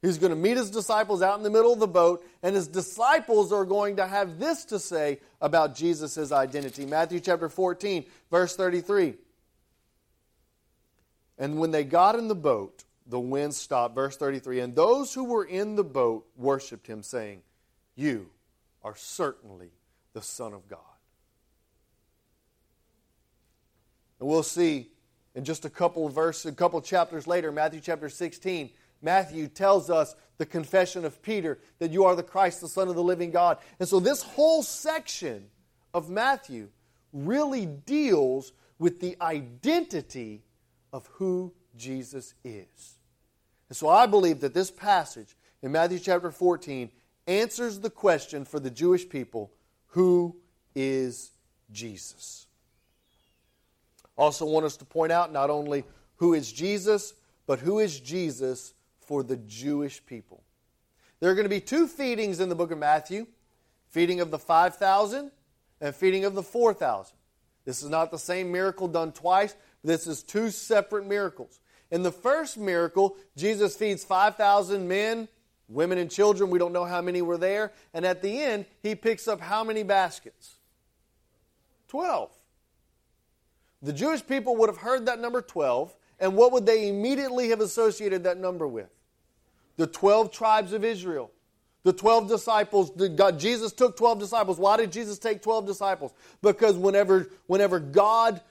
He's 0.06 0.20
going 0.20 0.32
to 0.32 0.36
meet 0.36 0.58
his 0.58 0.70
disciples 0.70 1.24
out 1.24 1.38
in 1.38 1.44
the 1.44 1.50
middle 1.50 1.74
of 1.74 1.80
the 1.80 1.88
boat, 1.88 2.24
and 2.44 2.56
his 2.56 2.68
disciples 2.68 3.52
are 3.52 3.66
going 3.66 3.96
to 3.96 4.06
have 4.06 4.38
this 4.38 4.64
to 4.66 4.78
say 4.78 5.20
about 5.42 5.74
Jesus' 5.74 6.32
identity. 6.32 6.86
Matthew 6.86 7.20
chapter 7.20 7.50
14, 7.50 8.06
verse 8.30 8.56
33. 8.56 9.16
And 11.40 11.58
when 11.58 11.72
they 11.72 11.84
got 11.84 12.16
in 12.20 12.28
the 12.28 12.36
boat, 12.36 12.84
the 13.08 13.20
wind 13.20 13.56
stopped. 13.56 13.96
Verse 13.96 14.16
33. 14.16 14.60
And 14.60 14.76
those 14.76 15.12
who 15.14 15.24
were 15.24 15.44
in 15.44 15.76
the 15.76 15.84
boat 15.84 16.28
worshiped 16.38 16.86
him, 16.86 17.02
saying, 17.02 17.42
You 17.96 18.30
are 18.84 18.96
certainly 18.96 19.72
the 20.14 20.22
Son 20.22 20.54
of 20.54 20.68
God. 20.68 20.80
And 24.20 24.30
we'll 24.30 24.44
see 24.44 24.92
in 25.34 25.44
just 25.44 25.66
a 25.66 25.70
couple 25.70 26.06
of 26.06 26.14
verses, 26.14 26.46
a 26.46 26.56
couple 26.56 26.80
chapters 26.82 27.26
later, 27.26 27.52
Matthew 27.52 27.82
chapter 27.82 28.08
16 28.08 28.70
Matthew 29.02 29.48
tells 29.48 29.90
us 29.90 30.16
the 30.38 30.46
confession 30.46 31.06
of 31.06 31.22
Peter 31.22 31.60
that 31.80 31.92
you 31.92 32.06
are 32.06 32.16
the 32.16 32.24
Christ, 32.24 32.62
the 32.62 32.68
Son 32.68 32.88
of 32.88 32.96
the 32.96 33.04
living 33.04 33.32
God. 33.32 33.58
And 33.80 33.88
so 33.88 34.00
this 34.00 34.22
whole 34.22 34.64
section 34.64 35.48
of 35.94 36.10
Matthew 36.10 36.70
really 37.14 37.66
deals 37.66 38.52
with 38.78 39.00
the 39.00 39.16
identity 39.22 40.44
of 40.92 41.08
who 41.14 41.54
Jesus 41.78 42.34
is. 42.44 42.96
And 43.70 43.78
so 43.78 43.90
I 43.90 44.06
believe 44.06 44.42
that 44.42 44.54
this 44.54 44.72
passage 44.72 45.36
in 45.62 45.72
Matthew 45.72 46.00
chapter 46.00 46.32
14 46.32 46.90
answers 47.28 47.80
the 47.80 47.90
question 47.90 48.46
for 48.46 48.60
the 48.60 48.70
Jewish 48.70 49.08
people 49.08 49.52
who 49.88 50.36
is 50.76 51.32
Jesus? 51.72 52.48
Also, 54.18 54.46
want 54.46 54.66
us 54.66 54.78
to 54.78 54.86
point 54.86 55.12
out 55.12 55.32
not 55.32 55.50
only 55.50 55.84
who 56.18 56.34
is 56.34 56.52
Jesus, 56.52 57.14
but 57.48 57.60
who 57.60 57.80
is 57.80 58.00
Jesus 58.00 58.74
for 59.08 59.24
the 59.24 59.38
Jewish 59.38 60.06
people. 60.06 60.44
There 61.20 61.30
are 61.30 61.36
going 61.36 61.46
to 61.46 61.50
be 61.50 61.62
two 61.62 61.88
feedings 61.88 62.40
in 62.40 62.50
the 62.50 62.56
book 62.56 62.72
of 62.72 62.78
Matthew 62.78 63.28
feeding 63.90 64.20
of 64.20 64.30
the 64.30 64.40
5,000 64.40 65.32
and 65.80 65.96
feeding 65.96 66.26
of 66.26 66.36
the 66.36 66.44
4,000. 66.44 67.16
This 67.64 67.82
is 67.82 67.90
not 67.90 68.12
the 68.12 68.20
same 68.20 68.52
miracle 68.52 68.88
done 68.88 69.12
twice, 69.14 69.56
this 69.84 70.06
is 70.06 70.22
two 70.22 70.50
separate 70.52 71.06
miracles. 71.06 71.60
In 71.92 72.04
the 72.04 72.12
first 72.12 72.58
miracle, 72.58 73.16
Jesus 73.38 73.76
feeds 73.76 74.04
5,000 74.04 74.88
men, 74.88 75.28
women, 75.68 75.98
and 75.98 76.10
children. 76.10 76.50
We 76.50 76.60
don't 76.60 76.74
know 76.74 76.86
how 76.86 77.02
many 77.02 77.22
were 77.22 77.38
there. 77.38 77.72
And 77.94 78.06
at 78.06 78.22
the 78.22 78.42
end, 78.42 78.66
he 78.82 78.96
picks 78.96 79.28
up 79.28 79.40
how 79.40 79.64
many 79.64 79.84
baskets? 79.84 80.56
12. 81.90 82.32
The 83.82 83.94
Jewish 83.94 84.26
people 84.26 84.56
would 84.58 84.70
have 84.70 84.80
heard 84.80 85.06
that 85.06 85.20
number 85.20 85.42
12, 85.42 85.96
and 86.20 86.36
what 86.36 86.52
would 86.52 86.66
they 86.66 86.90
immediately 86.90 87.50
have 87.50 87.62
associated 87.62 88.24
that 88.24 88.38
number 88.38 88.68
with? 88.68 88.90
The 89.78 89.88
12 89.88 90.32
tribes 90.32 90.74
of 90.74 90.84
Israel. 90.84 91.32
The 91.84 91.94
12 91.94 92.28
disciples, 92.28 92.90
God, 93.16 93.40
Jesus 93.40 93.72
took 93.72 93.96
12 93.96 94.20
disciples. 94.20 94.58
Why 94.58 94.78
did 94.78 94.92
Jesus 94.92 95.20
take 95.20 95.44
12 95.44 95.68
disciples? 95.68 96.14
Because 96.42 96.76
whenever, 96.76 97.30
whenever 97.46 97.80
God 97.80 98.42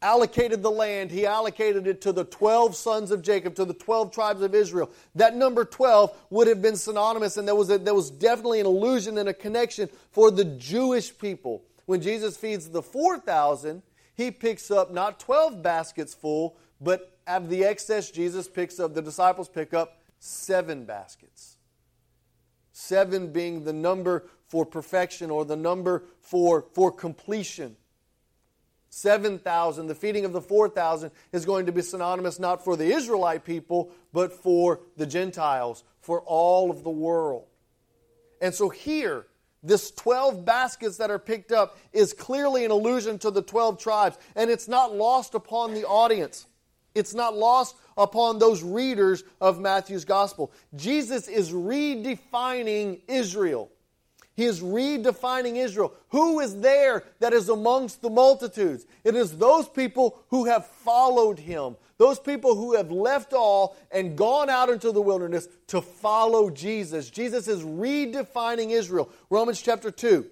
allocated 0.00 0.62
the 0.62 0.70
land, 0.70 1.10
he 1.10 1.26
allocated 1.26 1.86
it 1.86 2.00
to 2.02 2.12
the 2.12 2.24
12 2.24 2.74
sons 2.74 3.10
of 3.10 3.20
Jacob, 3.20 3.54
to 3.56 3.66
the 3.66 3.74
12 3.74 4.10
tribes 4.12 4.40
of 4.40 4.54
Israel. 4.54 4.90
That 5.14 5.36
number 5.36 5.66
12 5.66 6.16
would 6.30 6.46
have 6.46 6.62
been 6.62 6.76
synonymous, 6.76 7.36
and 7.36 7.46
there 7.46 7.54
was, 7.54 7.68
a, 7.68 7.76
there 7.78 7.94
was 7.94 8.10
definitely 8.10 8.60
an 8.60 8.66
illusion 8.66 9.18
and 9.18 9.28
a 9.28 9.34
connection 9.34 9.90
for 10.12 10.30
the 10.30 10.44
Jewish 10.44 11.16
people. 11.18 11.64
When 11.84 12.00
Jesus 12.00 12.36
feeds 12.36 12.68
the 12.68 12.82
4,000, 12.82 13.82
he 14.14 14.30
picks 14.30 14.70
up 14.70 14.92
not 14.92 15.20
12 15.20 15.62
baskets 15.62 16.14
full, 16.14 16.56
but 16.80 17.12
out 17.26 17.42
of 17.42 17.50
the 17.50 17.64
excess, 17.64 18.10
Jesus 18.10 18.48
picks 18.48 18.80
up, 18.80 18.94
the 18.94 19.02
disciples 19.02 19.48
pick 19.48 19.74
up 19.74 19.97
seven 20.18 20.84
baskets. 20.84 21.56
Seven 22.72 23.32
being 23.32 23.64
the 23.64 23.72
number 23.72 24.26
for 24.46 24.64
perfection 24.64 25.30
or 25.30 25.44
the 25.44 25.56
number 25.56 26.04
for, 26.20 26.64
for 26.72 26.92
completion. 26.92 27.76
7,000, 28.90 29.86
the 29.86 29.94
feeding 29.94 30.24
of 30.24 30.32
the 30.32 30.40
4,000, 30.40 31.10
is 31.32 31.44
going 31.44 31.66
to 31.66 31.72
be 31.72 31.82
synonymous 31.82 32.38
not 32.38 32.64
for 32.64 32.76
the 32.76 32.86
Israelite 32.86 33.44
people, 33.44 33.90
but 34.12 34.32
for 34.32 34.80
the 34.96 35.06
Gentiles, 35.06 35.84
for 36.00 36.22
all 36.22 36.70
of 36.70 36.84
the 36.84 36.90
world. 36.90 37.46
And 38.40 38.54
so 38.54 38.68
here, 38.68 39.26
this 39.62 39.90
12 39.90 40.44
baskets 40.44 40.96
that 40.98 41.10
are 41.10 41.18
picked 41.18 41.52
up 41.52 41.78
is 41.92 42.12
clearly 42.12 42.64
an 42.64 42.70
allusion 42.70 43.18
to 43.18 43.30
the 43.30 43.42
12 43.42 43.78
tribes, 43.78 44.18
and 44.36 44.50
it's 44.50 44.68
not 44.68 44.94
lost 44.94 45.34
upon 45.34 45.74
the 45.74 45.84
audience. 45.84 46.46
It's 46.94 47.14
not 47.14 47.36
lost 47.36 47.76
upon 47.98 48.38
those 48.38 48.62
readers 48.62 49.24
of 49.40 49.60
Matthew's 49.60 50.06
gospel. 50.06 50.52
Jesus 50.74 51.28
is 51.28 51.50
redefining 51.50 53.00
Israel. 53.08 53.70
He 54.38 54.44
is 54.44 54.60
redefining 54.60 55.56
Israel. 55.56 55.92
Who 56.10 56.38
is 56.38 56.60
there 56.60 57.02
that 57.18 57.32
is 57.32 57.48
amongst 57.48 58.02
the 58.02 58.08
multitudes? 58.08 58.86
It 59.02 59.16
is 59.16 59.36
those 59.36 59.68
people 59.68 60.22
who 60.28 60.44
have 60.44 60.64
followed 60.64 61.40
him, 61.40 61.76
those 61.96 62.20
people 62.20 62.54
who 62.54 62.76
have 62.76 62.92
left 62.92 63.32
all 63.32 63.76
and 63.90 64.16
gone 64.16 64.48
out 64.48 64.70
into 64.70 64.92
the 64.92 65.02
wilderness 65.02 65.48
to 65.66 65.82
follow 65.82 66.50
Jesus. 66.50 67.10
Jesus 67.10 67.48
is 67.48 67.64
redefining 67.64 68.70
Israel. 68.70 69.10
Romans 69.28 69.60
chapter 69.60 69.90
2. 69.90 70.24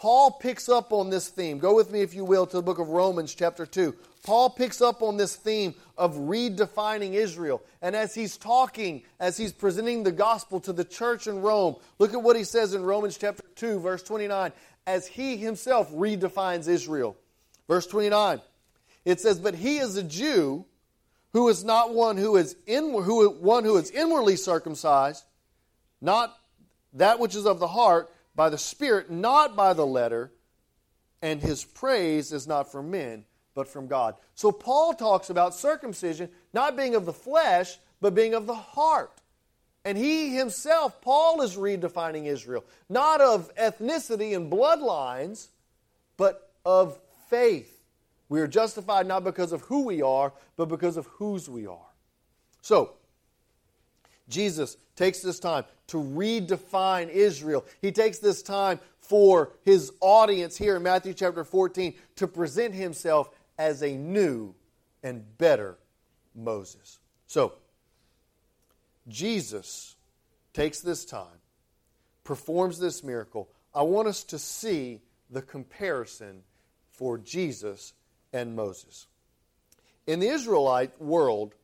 Paul 0.00 0.30
picks 0.30 0.70
up 0.70 0.94
on 0.94 1.10
this 1.10 1.28
theme. 1.28 1.58
Go 1.58 1.74
with 1.74 1.90
me, 1.90 2.00
if 2.00 2.14
you 2.14 2.24
will, 2.24 2.46
to 2.46 2.56
the 2.56 2.62
book 2.62 2.78
of 2.78 2.88
Romans, 2.88 3.34
chapter 3.34 3.66
2. 3.66 3.94
Paul 4.22 4.48
picks 4.48 4.80
up 4.80 5.02
on 5.02 5.18
this 5.18 5.36
theme 5.36 5.74
of 5.98 6.14
redefining 6.14 7.12
Israel. 7.12 7.60
And 7.82 7.94
as 7.94 8.14
he's 8.14 8.38
talking, 8.38 9.02
as 9.18 9.36
he's 9.36 9.52
presenting 9.52 10.02
the 10.02 10.10
gospel 10.10 10.58
to 10.60 10.72
the 10.72 10.84
church 10.84 11.26
in 11.26 11.42
Rome, 11.42 11.76
look 11.98 12.14
at 12.14 12.22
what 12.22 12.34
he 12.34 12.44
says 12.44 12.72
in 12.72 12.82
Romans 12.82 13.18
chapter 13.18 13.44
2, 13.56 13.78
verse 13.80 14.02
29, 14.02 14.52
as 14.86 15.06
he 15.06 15.36
himself 15.36 15.92
redefines 15.92 16.66
Israel. 16.66 17.14
Verse 17.68 17.86
29, 17.86 18.40
it 19.04 19.20
says, 19.20 19.38
But 19.38 19.54
he 19.54 19.76
is 19.76 19.98
a 19.98 20.02
Jew 20.02 20.64
who 21.34 21.46
is 21.50 21.62
not 21.62 21.92
one 21.92 22.16
who 22.16 22.38
is, 22.38 22.56
in, 22.66 22.90
who, 22.90 23.28
one 23.28 23.64
who 23.64 23.76
is 23.76 23.90
inwardly 23.90 24.36
circumcised, 24.36 25.24
not 26.00 26.34
that 26.94 27.18
which 27.18 27.34
is 27.34 27.44
of 27.44 27.60
the 27.60 27.68
heart, 27.68 28.10
by 28.40 28.48
the 28.48 28.56
Spirit, 28.56 29.10
not 29.10 29.54
by 29.54 29.74
the 29.74 29.84
letter, 29.84 30.32
and 31.20 31.42
his 31.42 31.62
praise 31.62 32.32
is 32.32 32.46
not 32.46 32.72
from 32.72 32.90
men 32.90 33.26
but 33.54 33.68
from 33.68 33.86
God. 33.86 34.14
So 34.34 34.50
Paul 34.50 34.94
talks 34.94 35.28
about 35.28 35.54
circumcision 35.54 36.30
not 36.54 36.74
being 36.74 36.94
of 36.94 37.04
the 37.04 37.12
flesh, 37.12 37.76
but 38.00 38.14
being 38.14 38.32
of 38.32 38.46
the 38.46 38.54
heart. 38.54 39.20
And 39.84 39.98
he 39.98 40.34
himself, 40.34 41.02
Paul, 41.02 41.42
is 41.42 41.56
redefining 41.56 42.24
Israel, 42.24 42.64
not 42.88 43.20
of 43.20 43.54
ethnicity 43.56 44.34
and 44.34 44.50
bloodlines, 44.50 45.48
but 46.16 46.50
of 46.64 46.98
faith. 47.28 47.82
We 48.30 48.40
are 48.40 48.48
justified 48.48 49.06
not 49.06 49.22
because 49.22 49.52
of 49.52 49.60
who 49.60 49.84
we 49.84 50.00
are, 50.00 50.32
but 50.56 50.70
because 50.70 50.96
of 50.96 51.04
whose 51.08 51.46
we 51.46 51.66
are. 51.66 51.92
So, 52.62 52.92
Jesus 54.30 54.76
takes 54.96 55.20
this 55.20 55.38
time 55.38 55.64
to 55.88 55.98
redefine 55.98 57.10
Israel. 57.10 57.64
He 57.82 57.92
takes 57.92 58.18
this 58.18 58.42
time 58.42 58.80
for 59.00 59.52
his 59.64 59.92
audience 60.00 60.56
here 60.56 60.76
in 60.76 60.82
Matthew 60.82 61.12
chapter 61.12 61.44
14 61.44 61.94
to 62.16 62.28
present 62.28 62.74
himself 62.74 63.28
as 63.58 63.82
a 63.82 63.96
new 63.96 64.54
and 65.02 65.36
better 65.36 65.76
Moses. 66.34 66.98
So, 67.26 67.54
Jesus 69.08 69.96
takes 70.52 70.80
this 70.80 71.04
time, 71.04 71.26
performs 72.24 72.78
this 72.78 73.02
miracle. 73.02 73.48
I 73.74 73.82
want 73.82 74.08
us 74.08 74.24
to 74.24 74.38
see 74.38 75.00
the 75.30 75.42
comparison 75.42 76.42
for 76.90 77.18
Jesus 77.18 77.94
and 78.32 78.54
Moses. 78.54 79.06
In 80.06 80.20
the 80.20 80.28
Israelite 80.28 81.00
world, 81.00 81.54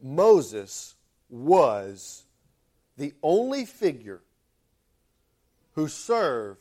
Moses 0.00 0.94
was 1.28 2.24
the 2.96 3.14
only 3.22 3.64
figure 3.64 4.20
who 5.74 5.88
served 5.88 6.60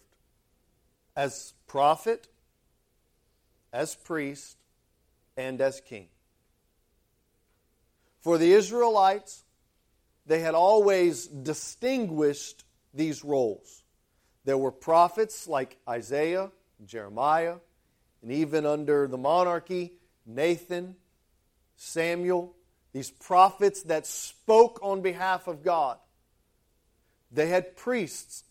as 1.16 1.54
prophet 1.66 2.28
as 3.78 3.96
priest, 3.96 4.58
and 5.36 5.62
as 5.62 5.82
king. 5.82 6.08
For 8.22 8.38
the 8.38 8.52
Israelites, 8.54 9.44
they 10.26 10.40
had 10.40 10.56
always 10.56 11.28
distinguished 11.28 12.64
these 12.94 13.24
roles. 13.24 13.84
There 14.46 14.58
were 14.58 14.72
prophets 14.72 15.48
like 15.48 15.78
Isaiah, 15.88 16.52
Jeremiah, 16.86 17.58
and 18.24 18.32
even 18.32 18.66
under 18.66 19.08
the 19.08 19.18
monarchy, 19.18 19.94
Nathan, 20.26 20.96
Samuel, 21.76 22.56
these 22.98 23.12
prophets 23.12 23.84
that 23.84 24.08
spoke 24.08 24.80
on 24.82 25.02
behalf 25.02 25.48
of 25.48 25.64
God. 25.64 25.98
They 27.32 27.48
had 27.48 27.78
priests 27.78 28.44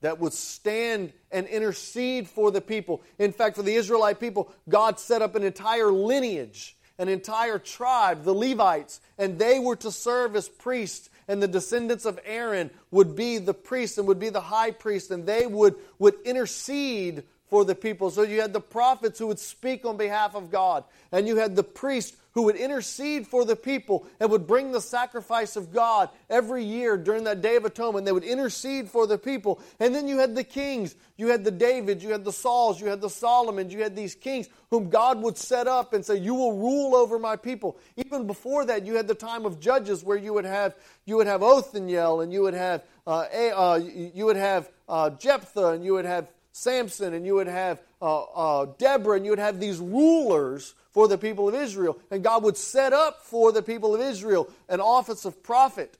that 0.00 0.18
would 0.18 0.32
stand 0.32 1.12
and 1.30 1.46
intercede 1.46 2.26
for 2.26 2.50
the 2.50 2.60
people. 2.60 3.02
In 3.20 3.30
fact, 3.30 3.54
for 3.54 3.62
the 3.62 3.76
Israelite 3.76 4.18
people, 4.18 4.50
God 4.68 4.98
set 4.98 5.22
up 5.22 5.36
an 5.36 5.44
entire 5.44 5.92
lineage, 5.92 6.76
an 6.98 7.08
entire 7.08 7.60
tribe, 7.60 8.24
the 8.24 8.34
Levites, 8.34 9.00
and 9.16 9.38
they 9.38 9.60
were 9.60 9.76
to 9.76 9.92
serve 9.92 10.34
as 10.34 10.48
priests. 10.48 11.08
And 11.28 11.40
the 11.40 11.46
descendants 11.46 12.06
of 12.06 12.18
Aaron 12.24 12.68
would 12.90 13.14
be 13.14 13.38
the 13.38 13.54
priests 13.54 13.96
and 13.96 14.08
would 14.08 14.18
be 14.18 14.30
the 14.30 14.40
high 14.40 14.72
priest, 14.72 15.12
and 15.12 15.24
they 15.24 15.46
would, 15.46 15.76
would 16.00 16.16
intercede 16.24 17.22
for 17.48 17.64
the 17.64 17.74
people. 17.74 18.10
So 18.10 18.22
you 18.22 18.40
had 18.40 18.52
the 18.52 18.60
prophets 18.60 19.18
who 19.18 19.26
would 19.28 19.38
speak 19.38 19.84
on 19.84 19.96
behalf 19.96 20.34
of 20.34 20.50
God, 20.50 20.84
and 21.12 21.28
you 21.28 21.36
had 21.36 21.56
the 21.56 21.62
priest 21.62 22.16
who 22.34 22.42
would 22.42 22.56
intercede 22.56 23.26
for 23.26 23.44
the 23.44 23.54
people 23.54 24.06
and 24.18 24.28
would 24.28 24.46
bring 24.46 24.72
the 24.72 24.80
sacrifice 24.80 25.54
of 25.54 25.72
God 25.72 26.08
every 26.28 26.64
year 26.64 26.96
during 26.96 27.24
that 27.24 27.40
Day 27.40 27.54
of 27.54 27.64
Atonement. 27.64 28.04
They 28.04 28.12
would 28.12 28.24
intercede 28.24 28.90
for 28.90 29.06
the 29.06 29.16
people. 29.16 29.60
And 29.78 29.94
then 29.94 30.08
you 30.08 30.18
had 30.18 30.34
the 30.34 30.42
kings. 30.42 30.96
You 31.16 31.28
had 31.28 31.44
the 31.44 31.52
Davids, 31.52 32.02
you 32.02 32.10
had 32.10 32.24
the 32.24 32.32
Sauls, 32.32 32.80
you 32.80 32.88
had 32.88 33.00
the 33.00 33.08
Solomons, 33.08 33.72
you 33.72 33.84
had 33.84 33.94
these 33.94 34.16
kings 34.16 34.48
whom 34.70 34.90
God 34.90 35.22
would 35.22 35.38
set 35.38 35.68
up 35.68 35.92
and 35.92 36.04
say, 36.04 36.16
You 36.16 36.34
will 36.34 36.58
rule 36.58 36.96
over 36.96 37.20
my 37.20 37.36
people. 37.36 37.78
Even 37.96 38.26
before 38.26 38.64
that, 38.64 38.84
you 38.84 38.96
had 38.96 39.06
the 39.06 39.14
time 39.14 39.46
of 39.46 39.60
judges 39.60 40.02
where 40.02 40.18
you 40.18 40.34
would 40.34 40.44
have 40.44 40.74
you 41.06 41.16
would 41.16 41.28
have 41.28 41.42
Othniel 41.42 42.20
and 42.20 42.32
you 42.32 42.42
would 42.42 42.54
have 42.54 42.82
uh, 43.06 43.26
uh, 43.30 43.80
you 43.84 44.26
would 44.26 44.36
have 44.36 44.68
uh, 44.88 45.10
Jephthah 45.10 45.68
and 45.68 45.84
you 45.84 45.92
would 45.92 46.04
have 46.04 46.26
Samson 46.54 47.14
and 47.14 47.26
you 47.26 47.34
would 47.34 47.48
have 47.48 47.82
uh, 48.00 48.22
uh, 48.22 48.66
Deborah 48.78 49.16
and 49.16 49.24
you 49.24 49.32
would 49.32 49.40
have 49.40 49.58
these 49.58 49.78
rulers 49.78 50.74
for 50.92 51.08
the 51.08 51.18
people 51.18 51.48
of 51.48 51.54
Israel. 51.54 51.98
And 52.12 52.22
God 52.22 52.44
would 52.44 52.56
set 52.56 52.92
up 52.92 53.22
for 53.22 53.50
the 53.50 53.60
people 53.60 53.92
of 53.92 54.00
Israel 54.00 54.48
an 54.68 54.80
office 54.80 55.24
of 55.24 55.42
prophet, 55.42 55.98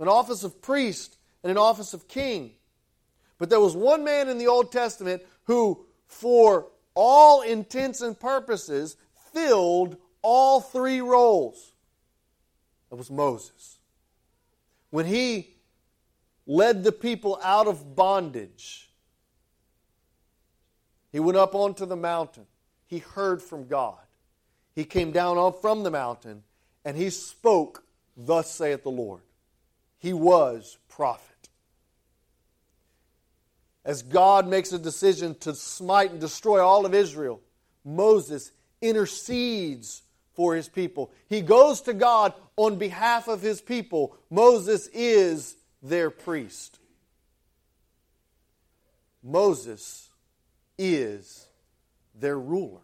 an 0.00 0.08
office 0.08 0.42
of 0.42 0.60
priest, 0.60 1.16
and 1.44 1.52
an 1.52 1.56
office 1.56 1.94
of 1.94 2.08
king. 2.08 2.50
But 3.38 3.48
there 3.48 3.60
was 3.60 3.76
one 3.76 4.02
man 4.02 4.28
in 4.28 4.38
the 4.38 4.48
Old 4.48 4.72
Testament 4.72 5.22
who, 5.44 5.86
for 6.08 6.66
all 6.94 7.42
intents 7.42 8.00
and 8.00 8.18
purposes, 8.18 8.96
filled 9.32 9.96
all 10.20 10.60
three 10.60 11.00
roles. 11.00 11.72
That 12.90 12.96
was 12.96 13.10
Moses. 13.10 13.78
When 14.90 15.06
he 15.06 15.54
led 16.44 16.82
the 16.82 16.92
people 16.92 17.38
out 17.42 17.68
of 17.68 17.94
bondage, 17.94 18.91
he 21.12 21.20
went 21.20 21.36
up 21.36 21.54
onto 21.54 21.86
the 21.86 21.96
mountain. 21.96 22.46
He 22.86 22.98
heard 22.98 23.40
from 23.40 23.68
God 23.68 23.98
he 24.74 24.84
came 24.84 25.12
down 25.12 25.36
off 25.36 25.60
from 25.60 25.82
the 25.82 25.90
mountain 25.90 26.42
and 26.84 26.96
he 26.96 27.10
spoke, 27.10 27.84
Thus 28.16 28.50
saith 28.50 28.82
the 28.82 28.90
Lord. 28.90 29.22
He 29.98 30.12
was 30.12 30.78
prophet. 30.88 31.28
As 33.84 34.02
God 34.02 34.46
makes 34.46 34.72
a 34.72 34.78
decision 34.78 35.34
to 35.40 35.54
smite 35.54 36.12
and 36.12 36.20
destroy 36.20 36.64
all 36.64 36.86
of 36.86 36.94
Israel, 36.94 37.40
Moses 37.84 38.52
intercedes 38.80 40.02
for 40.34 40.54
his 40.54 40.68
people. 40.68 41.10
He 41.28 41.40
goes 41.40 41.82
to 41.82 41.92
God 41.92 42.32
on 42.56 42.76
behalf 42.76 43.28
of 43.28 43.42
his 43.42 43.60
people. 43.60 44.16
Moses 44.30 44.88
is 44.92 45.56
their 45.82 46.10
priest. 46.10 46.78
Moses 49.22 50.10
is 50.78 51.46
their 52.14 52.38
ruler 52.38 52.80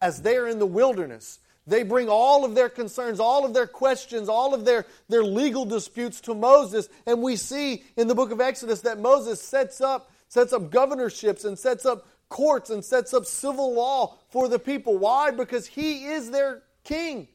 as 0.00 0.22
they're 0.22 0.46
in 0.46 0.58
the 0.58 0.66
wilderness. 0.66 1.38
They 1.66 1.82
bring 1.82 2.08
all 2.08 2.44
of 2.44 2.54
their 2.54 2.68
concerns, 2.68 3.18
all 3.18 3.44
of 3.44 3.52
their 3.52 3.66
questions, 3.66 4.28
all 4.28 4.54
of 4.54 4.64
their, 4.64 4.86
their 5.08 5.24
legal 5.24 5.64
disputes 5.64 6.20
to 6.22 6.34
Moses. 6.34 6.88
And 7.06 7.22
we 7.22 7.36
see 7.36 7.82
in 7.96 8.06
the 8.06 8.14
book 8.14 8.30
of 8.30 8.40
Exodus 8.40 8.82
that 8.82 9.00
Moses 9.00 9.40
sets 9.40 9.80
up, 9.80 10.12
sets 10.28 10.52
up 10.52 10.70
governorships 10.70 11.44
and 11.44 11.58
sets 11.58 11.84
up 11.84 12.06
courts 12.28 12.70
and 12.70 12.84
sets 12.84 13.12
up 13.14 13.26
civil 13.26 13.74
law 13.74 14.16
for 14.28 14.48
the 14.48 14.58
people. 14.58 14.96
Why? 14.96 15.32
Because 15.32 15.66
he 15.66 16.06
is 16.06 16.30
their 16.30 16.62
king. 16.84 17.26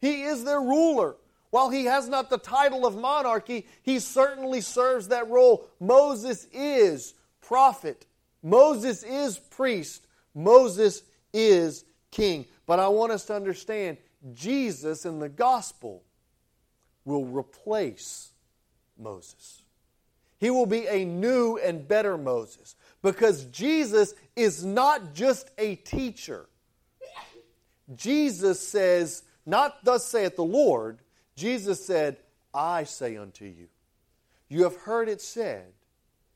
He 0.00 0.22
is 0.22 0.44
their 0.44 0.60
ruler. 0.60 1.16
While 1.50 1.70
he 1.70 1.84
has 1.84 2.08
not 2.08 2.30
the 2.30 2.38
title 2.38 2.86
of 2.86 2.96
monarchy, 2.96 3.66
he 3.82 3.98
certainly 3.98 4.62
serves 4.62 5.08
that 5.08 5.28
role. 5.28 5.66
Moses 5.80 6.46
is 6.52 7.14
prophet. 7.40 8.06
Moses 8.42 9.02
is 9.02 9.38
priest. 9.38 10.06
Moses 10.34 11.02
is 11.32 11.84
king. 12.10 12.46
But 12.66 12.78
I 12.78 12.88
want 12.88 13.12
us 13.12 13.24
to 13.26 13.34
understand 13.34 13.98
Jesus 14.34 15.04
in 15.04 15.18
the 15.18 15.28
gospel 15.28 16.02
will 17.04 17.24
replace 17.24 18.30
Moses. 18.98 19.62
He 20.38 20.50
will 20.50 20.66
be 20.66 20.86
a 20.86 21.04
new 21.04 21.56
and 21.58 21.86
better 21.86 22.18
Moses 22.18 22.74
because 23.00 23.44
Jesus 23.46 24.14
is 24.34 24.64
not 24.64 25.14
just 25.14 25.50
a 25.58 25.76
teacher. 25.76 26.46
Jesus 27.94 28.66
says, 28.66 29.22
not 29.46 29.84
thus 29.84 30.04
saith 30.06 30.36
the 30.36 30.44
Lord, 30.44 30.98
Jesus 31.36 31.84
said, 31.84 32.16
I 32.54 32.84
say 32.84 33.16
unto 33.16 33.44
you. 33.44 33.68
You 34.48 34.64
have 34.64 34.76
heard 34.76 35.08
it 35.08 35.20
said, 35.20 35.72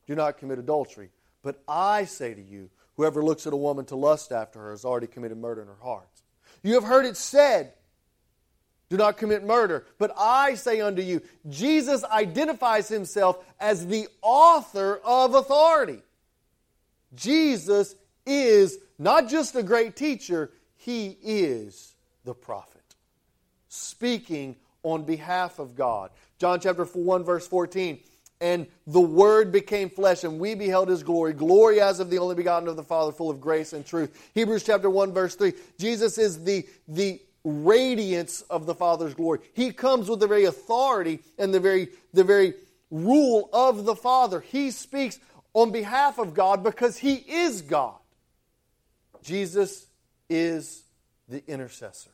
do 0.07 0.15
not 0.15 0.39
commit 0.39 0.59
adultery. 0.59 1.11
But 1.47 1.63
I 1.69 2.07
say 2.07 2.35
to 2.35 2.43
you, 2.43 2.71
Whoever 2.97 3.23
looks 3.23 3.47
at 3.47 3.53
a 3.53 3.57
woman 3.57 3.85
to 3.87 3.97
lust 3.97 4.33
after 4.33 4.59
her 4.59 4.71
has 4.71 4.85
already 4.85 5.07
committed 5.07 5.39
murder 5.39 5.63
in 5.63 5.69
her 5.69 5.77
heart. 5.83 6.09
You 6.63 6.75
have 6.75 6.83
heard 6.85 7.07
it 7.07 7.17
said, 7.17 7.73
do 8.89 8.97
not 8.97 9.17
commit 9.17 9.45
murder. 9.45 9.85
But 9.99 10.13
I 10.17 10.55
say 10.55 10.81
unto 10.81 11.03
you, 11.03 11.21
Jesus 11.49 12.05
identifies 12.05 12.89
himself 12.89 13.45
as 13.61 13.87
the 13.87 14.09
author 14.23 15.01
of 15.05 15.35
authority. 15.35 16.03
Jesus 17.15 17.95
is 18.25 18.79
not 18.99 19.29
just 19.29 19.55
a 19.57 19.63
great 19.63 19.95
teacher, 19.97 20.51
he 20.77 21.19
is 21.23 21.95
the 22.25 22.35
prophet, 22.35 22.95
speaking 23.69 24.57
on 24.83 25.05
behalf 25.05 25.59
of 25.59 25.77
God. 25.77 26.11
John 26.39 26.61
chapter 26.61 26.85
1, 26.85 27.25
verse 27.25 27.47
14. 27.47 27.99
And 28.41 28.67
the 28.87 29.01
Word 29.01 29.51
became 29.51 29.89
flesh, 29.89 30.25
and 30.25 30.39
we 30.39 30.55
beheld 30.55 30.89
His 30.89 31.03
glory, 31.03 31.33
glory 31.33 31.81
as 31.81 32.01
of 32.01 32.11
the 32.11 32.19
only 32.19 32.35
begotten 32.35 32.69
of 32.69 32.77
the 32.77 32.83
Father, 32.83 33.13
full 33.13 33.31
of 33.31 33.41
grace 33.41 33.73
and 33.73 33.85
truth. 33.85 34.31
Hebrews 34.35 34.65
chapter 34.65 34.91
1, 34.91 35.13
verse 35.13 35.35
3. 35.37 35.53
Jesus 35.79 36.19
is 36.19 36.45
the, 36.45 36.67
the 36.87 37.21
radiance 37.45 38.43
of 38.43 38.67
the 38.67 38.75
Father's 38.75 39.15
glory. 39.15 39.41
He 39.55 39.73
comes 39.73 40.09
with 40.09 40.21
the 40.21 40.27
very 40.27 40.45
authority 40.45 41.21
and 41.39 41.55
the 41.55 41.61
very, 41.61 41.89
the 42.13 42.25
very 42.25 42.55
rule 42.91 43.49
of 43.53 43.85
the 43.85 43.97
Father. 43.97 44.41
He 44.41 44.71
speaks 44.71 45.19
on 45.55 45.71
behalf 45.71 46.19
of 46.19 46.35
God 46.35 46.63
because 46.63 46.99
He 46.99 47.15
is 47.15 47.63
God. 47.63 47.97
Jesus 49.23 49.87
is 50.29 50.83
the 51.29 51.43
intercessor. 51.49 52.11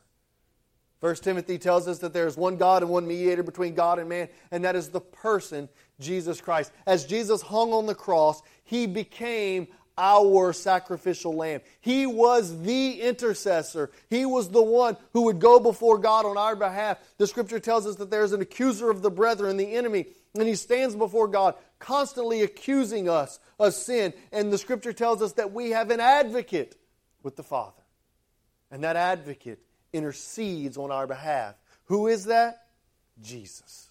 First 1.03 1.25
Timothy 1.25 1.57
tells 1.57 1.89
us 1.89 1.99
that 1.99 2.13
there 2.13 2.27
is 2.27 2.37
one 2.37 2.55
God 2.55 2.81
and 2.81 2.89
one 2.89 3.05
mediator 3.05 3.43
between 3.43 3.73
God 3.73 3.99
and 3.99 4.07
man, 4.07 4.29
and 4.51 4.63
that 4.63 4.77
is 4.77 4.87
the 4.87 5.01
person, 5.01 5.67
Jesus 5.99 6.39
Christ. 6.39 6.71
As 6.85 7.03
Jesus 7.03 7.41
hung 7.41 7.73
on 7.73 7.87
the 7.87 7.93
cross, 7.93 8.41
he 8.63 8.87
became 8.87 9.67
our 9.97 10.53
sacrificial 10.53 11.33
lamb. 11.33 11.59
He 11.81 12.05
was 12.05 12.61
the 12.61 13.01
intercessor. 13.01 13.91
He 14.09 14.25
was 14.25 14.47
the 14.47 14.63
one 14.63 14.95
who 15.11 15.23
would 15.23 15.41
go 15.41 15.59
before 15.59 15.97
God 15.97 16.25
on 16.25 16.37
our 16.37 16.55
behalf. 16.55 16.99
The 17.17 17.27
scripture 17.27 17.59
tells 17.59 17.85
us 17.85 17.97
that 17.97 18.09
there's 18.09 18.31
an 18.31 18.39
accuser 18.39 18.89
of 18.89 19.01
the 19.01 19.11
brethren, 19.11 19.57
the 19.57 19.75
enemy, 19.75 20.05
and 20.35 20.47
he 20.47 20.55
stands 20.55 20.95
before 20.95 21.27
God 21.27 21.55
constantly 21.79 22.43
accusing 22.43 23.09
us 23.09 23.41
of 23.59 23.73
sin. 23.73 24.13
And 24.31 24.53
the 24.53 24.57
scripture 24.57 24.93
tells 24.93 25.21
us 25.21 25.33
that 25.33 25.51
we 25.51 25.71
have 25.71 25.91
an 25.91 25.99
advocate 25.99 26.77
with 27.23 27.35
the 27.35 27.43
Father. 27.43 27.83
And 28.71 28.85
that 28.85 28.95
advocate 28.95 29.59
intercedes 29.93 30.77
on 30.77 30.91
our 30.91 31.07
behalf. 31.07 31.55
Who 31.85 32.07
is 32.07 32.25
that? 32.25 32.67
Jesus. 33.21 33.89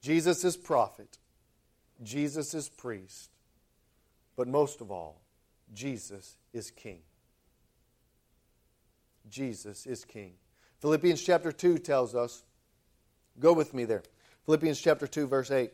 Jesus 0.00 0.44
is 0.44 0.56
prophet. 0.56 1.18
Jesus 2.02 2.54
is 2.54 2.68
priest. 2.68 3.30
But 4.36 4.48
most 4.48 4.80
of 4.80 4.90
all, 4.90 5.20
Jesus 5.74 6.36
is 6.52 6.70
king. 6.70 7.00
Jesus 9.28 9.86
is 9.86 10.04
king. 10.04 10.32
Philippians 10.80 11.22
chapter 11.22 11.52
2 11.52 11.78
tells 11.78 12.14
us, 12.14 12.42
go 13.38 13.52
with 13.52 13.74
me 13.74 13.84
there. 13.84 14.02
Philippians 14.46 14.80
chapter 14.80 15.06
2, 15.06 15.26
verse 15.26 15.50
8. 15.50 15.70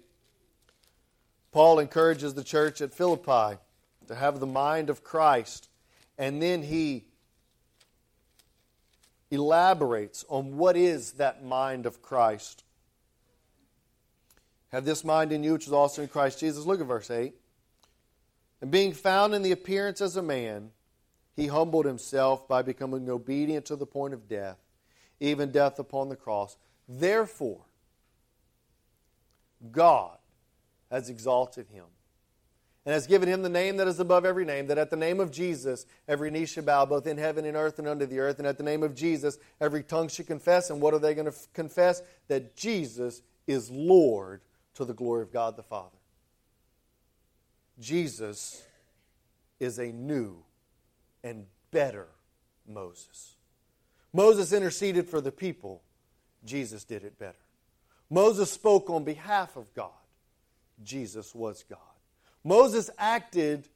Paul 1.52 1.78
encourages 1.78 2.34
the 2.34 2.44
church 2.44 2.80
at 2.80 2.92
Philippi 2.92 3.58
to 4.08 4.14
have 4.14 4.40
the 4.40 4.46
mind 4.46 4.90
of 4.90 5.04
Christ, 5.04 5.68
and 6.18 6.42
then 6.42 6.62
he 6.62 7.04
elaborates 9.30 10.24
on 10.28 10.56
what 10.56 10.76
is 10.76 11.12
that 11.12 11.44
mind 11.44 11.86
of 11.86 12.02
Christ. 12.02 12.64
Have 14.72 14.84
this 14.84 15.04
mind 15.04 15.32
in 15.32 15.42
you, 15.42 15.52
which 15.52 15.66
is 15.66 15.72
also 15.72 16.02
in 16.02 16.08
Christ 16.08 16.40
Jesus. 16.40 16.64
Look 16.64 16.80
at 16.80 16.86
verse 16.86 17.10
8. 17.10 17.34
And 18.60 18.70
being 18.70 18.92
found 18.92 19.34
in 19.34 19.42
the 19.42 19.52
appearance 19.52 20.00
as 20.00 20.16
a 20.16 20.22
man, 20.22 20.70
he 21.34 21.46
humbled 21.46 21.84
himself 21.84 22.48
by 22.48 22.62
becoming 22.62 23.08
obedient 23.10 23.66
to 23.66 23.76
the 23.76 23.86
point 23.86 24.14
of 24.14 24.28
death, 24.28 24.58
even 25.20 25.50
death 25.50 25.78
upon 25.78 26.08
the 26.08 26.16
cross. 26.16 26.56
Therefore, 26.88 27.64
God 29.70 30.16
has 30.90 31.08
exalted 31.10 31.68
him 31.68 31.84
and 32.86 32.92
has 32.92 33.08
given 33.08 33.28
him 33.28 33.42
the 33.42 33.48
name 33.48 33.76
that 33.78 33.88
is 33.88 33.98
above 33.98 34.24
every 34.24 34.44
name, 34.44 34.68
that 34.68 34.78
at 34.78 34.90
the 34.90 34.96
name 34.96 35.18
of 35.18 35.32
Jesus 35.32 35.86
every 36.06 36.30
knee 36.30 36.46
should 36.46 36.64
bow, 36.64 36.86
both 36.86 37.08
in 37.08 37.18
heaven 37.18 37.44
and 37.44 37.56
earth 37.56 37.80
and 37.80 37.88
under 37.88 38.06
the 38.06 38.20
earth, 38.20 38.38
and 38.38 38.46
at 38.46 38.58
the 38.58 38.64
name 38.64 38.84
of 38.84 38.94
Jesus 38.94 39.38
every 39.60 39.82
tongue 39.82 40.06
should 40.06 40.28
confess. 40.28 40.70
And 40.70 40.80
what 40.80 40.94
are 40.94 41.00
they 41.00 41.12
going 41.12 41.26
to 41.26 41.32
f- 41.32 41.48
confess? 41.52 42.00
That 42.28 42.56
Jesus 42.56 43.22
is 43.48 43.68
Lord 43.72 44.40
to 44.74 44.84
the 44.84 44.94
glory 44.94 45.22
of 45.22 45.32
God 45.32 45.56
the 45.56 45.64
Father. 45.64 45.96
Jesus 47.80 48.62
is 49.58 49.78
a 49.78 49.86
new 49.86 50.36
and 51.24 51.46
better 51.72 52.06
Moses. 52.68 53.34
Moses 54.12 54.52
interceded 54.52 55.08
for 55.08 55.20
the 55.20 55.32
people, 55.32 55.82
Jesus 56.44 56.84
did 56.84 57.02
it 57.02 57.18
better. 57.18 57.34
Moses 58.08 58.50
spoke 58.52 58.88
on 58.88 59.02
behalf 59.02 59.56
of 59.56 59.74
God, 59.74 59.90
Jesus 60.84 61.34
was 61.34 61.64
God. 61.68 61.80
Moses 62.46 62.90
acted 62.96 63.68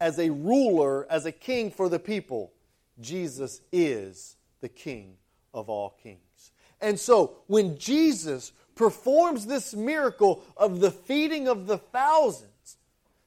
as 0.00 0.18
a 0.18 0.30
ruler, 0.30 1.06
as 1.08 1.24
a 1.24 1.30
king 1.30 1.70
for 1.70 1.88
the 1.88 2.00
people. 2.00 2.52
Jesus 3.00 3.60
is 3.70 4.36
the 4.60 4.68
king 4.68 5.14
of 5.54 5.70
all 5.70 5.96
kings. 6.02 6.50
And 6.80 6.98
so, 6.98 7.36
when 7.46 7.78
Jesus 7.78 8.50
performs 8.74 9.46
this 9.46 9.72
miracle 9.72 10.42
of 10.56 10.80
the 10.80 10.90
feeding 10.90 11.46
of 11.46 11.68
the 11.68 11.78
thousands, 11.78 12.48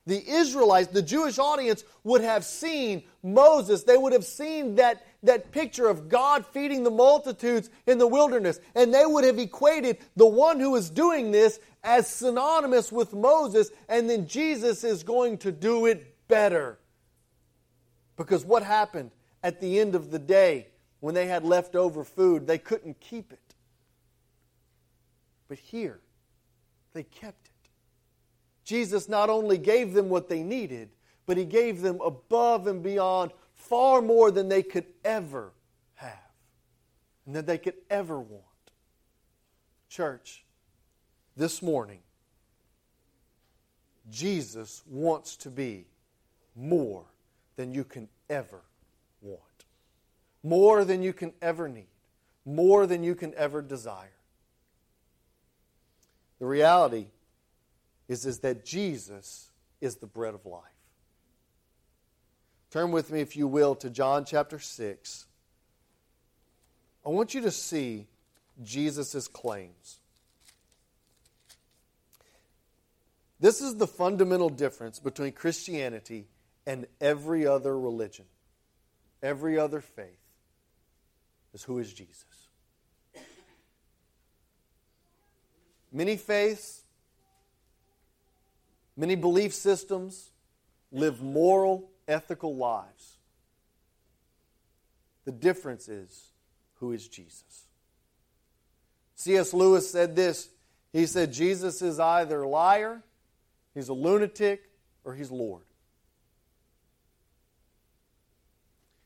the 0.06 0.28
Israelites, 0.28 0.90
the 0.90 1.02
Jewish 1.02 1.40
audience, 1.40 1.86
would 2.04 2.22
have 2.22 2.44
seen 2.44 3.04
Moses. 3.24 3.84
They 3.84 3.98
would 3.98 4.12
have 4.12 4.26
seen 4.26 4.76
that, 4.76 5.06
that 5.24 5.52
picture 5.52 5.88
of 5.88 6.10
God 6.10 6.46
feeding 6.46 6.84
the 6.84 6.92
multitudes 6.92 7.70
in 7.86 7.98
the 7.98 8.08
wilderness. 8.08 8.60
And 8.76 8.94
they 8.94 9.06
would 9.06 9.24
have 9.24 9.40
equated 9.40 9.98
the 10.16 10.26
one 10.26 10.60
who 10.60 10.76
is 10.76 10.90
doing 10.90 11.32
this 11.32 11.60
as 11.84 12.08
synonymous 12.08 12.92
with 12.92 13.14
Moses, 13.14 13.72
and 13.90 14.10
then 14.10 14.28
Jesus 14.28 14.84
is 14.84 15.04
going 15.04 15.38
to 15.40 15.52
do 15.52 15.86
it 15.86 16.16
better. 16.28 16.80
Because 18.18 18.46
what 18.46 18.64
happened 18.64 19.12
at 19.44 19.60
the 19.60 19.80
end 19.80 19.96
of 19.96 20.12
the 20.12 20.20
day 20.20 20.68
when 21.00 21.16
they 21.16 21.28
had 21.28 21.44
leftover 21.44 22.04
food? 22.04 22.48
They 22.48 22.58
couldn't 22.58 23.00
keep 23.00 23.32
it. 23.32 23.40
But 25.48 25.60
here, 25.60 26.00
they 26.94 27.04
kept 27.04 27.48
it. 27.48 27.52
Jesus 28.64 29.10
not 29.10 29.30
only 29.30 29.58
gave 29.58 29.94
them 29.94 30.10
what 30.10 30.30
they 30.30 30.44
needed, 30.44 30.90
but 31.26 31.38
he 31.38 31.46
gave 31.46 31.82
them 31.82 32.00
above 32.02 32.68
and 32.68 32.82
beyond 32.84 33.32
far 33.62 34.02
more 34.02 34.32
than 34.32 34.50
they 34.50 34.64
could 34.64 34.86
ever 35.06 35.52
have 35.96 36.18
and 37.26 37.36
that 37.36 37.46
they 37.46 37.58
could 37.58 37.76
ever 37.90 38.20
want. 38.20 38.44
Church, 39.90 40.44
this 41.38 41.62
morning, 41.62 42.00
Jesus 44.10 44.84
wants 44.88 45.38
to 45.38 45.50
be 45.50 45.86
more 46.56 47.06
than 47.56 47.74
you 47.74 47.84
can 47.84 48.10
ever 48.30 48.62
want, 49.22 49.40
more 50.44 50.84
than 50.84 51.02
you 51.02 51.14
can 51.14 51.32
ever 51.42 51.70
need, 51.70 51.86
more 52.46 52.88
than 52.88 53.04
you 53.04 53.16
can 53.16 53.34
ever 53.36 53.62
desire. 53.62 54.10
The 56.40 56.46
reality 56.46 57.06
is, 58.08 58.26
is 58.26 58.40
that 58.40 58.66
Jesus 58.66 59.50
is 59.80 59.98
the 59.98 60.08
bread 60.08 60.34
of 60.34 60.46
life. 60.46 60.64
Turn 62.72 62.92
with 62.92 63.12
me, 63.12 63.20
if 63.20 63.36
you 63.36 63.48
will, 63.48 63.76
to 63.76 63.90
John 63.90 64.24
chapter 64.24 64.58
6. 64.58 65.26
I 67.06 67.10
want 67.10 67.34
you 67.34 67.42
to 67.42 67.52
see 67.52 68.08
Jesus' 68.64 69.28
claims. 69.28 70.00
This 73.42 73.60
is 73.60 73.76
the 73.76 73.88
fundamental 73.88 74.50
difference 74.50 75.00
between 75.00 75.34
Christianity 75.34 76.28
and 76.66 76.88
every 77.02 77.46
other 77.46 77.78
religion, 77.78 78.26
every 79.22 79.58
other 79.58 79.82
faith, 79.82 80.20
is 81.54 81.64
who 81.64 81.80
is 81.80 81.92
Jesus. 81.92 82.24
Many 85.92 86.16
faiths, 86.16 86.84
many 88.96 89.16
belief 89.16 89.54
systems 89.54 90.30
live 90.92 91.22
moral, 91.22 91.91
ethical 92.12 92.56
lives. 92.56 93.18
The 95.26 95.32
difference 95.32 95.88
is 95.88 96.32
who 96.76 96.92
is 96.92 97.08
Jesus. 97.08 97.66
C.S. 99.16 99.54
Lewis 99.54 99.90
said 99.90 100.16
this. 100.16 100.50
He 100.92 101.06
said, 101.06 101.32
Jesus 101.32 101.82
is 101.82 102.00
either 102.00 102.42
a 102.42 102.50
liar 102.50 103.04
He's 103.74 103.90
a 103.90 103.94
lunatic 103.94 104.70
or 105.04 105.14
he's 105.14 105.32
Lord. 105.32 105.64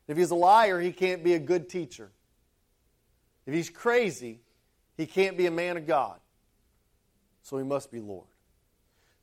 If 0.07 0.17
he's 0.17 0.31
a 0.31 0.35
liar, 0.35 0.79
he 0.79 0.91
can't 0.91 1.23
be 1.23 1.33
a 1.33 1.39
good 1.39 1.69
teacher. 1.69 2.11
If 3.45 3.53
he's 3.53 3.69
crazy, 3.69 4.39
he 4.97 5.05
can't 5.05 5.37
be 5.37 5.45
a 5.45 5.51
man 5.51 5.77
of 5.77 5.87
God. 5.87 6.19
So 7.43 7.57
he 7.57 7.63
must 7.63 7.91
be 7.91 7.99
Lord. 7.99 8.25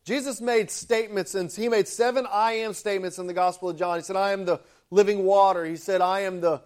Jesus 0.04 0.40
made 0.40 0.70
statements, 0.70 1.34
and 1.34 1.50
he 1.50 1.68
made 1.68 1.86
seven 1.86 2.26
I 2.30 2.52
am 2.52 2.74
statements 2.74 3.18
in 3.18 3.26
the 3.26 3.34
Gospel 3.34 3.70
of 3.70 3.78
John. 3.78 3.98
He 3.98 4.02
said, 4.02 4.16
I 4.16 4.32
am 4.32 4.44
the 4.44 4.60
living 4.90 5.24
water. 5.24 5.64
He 5.64 5.76
said, 5.76 6.00
I 6.00 6.20
am 6.20 6.40
the 6.40 6.62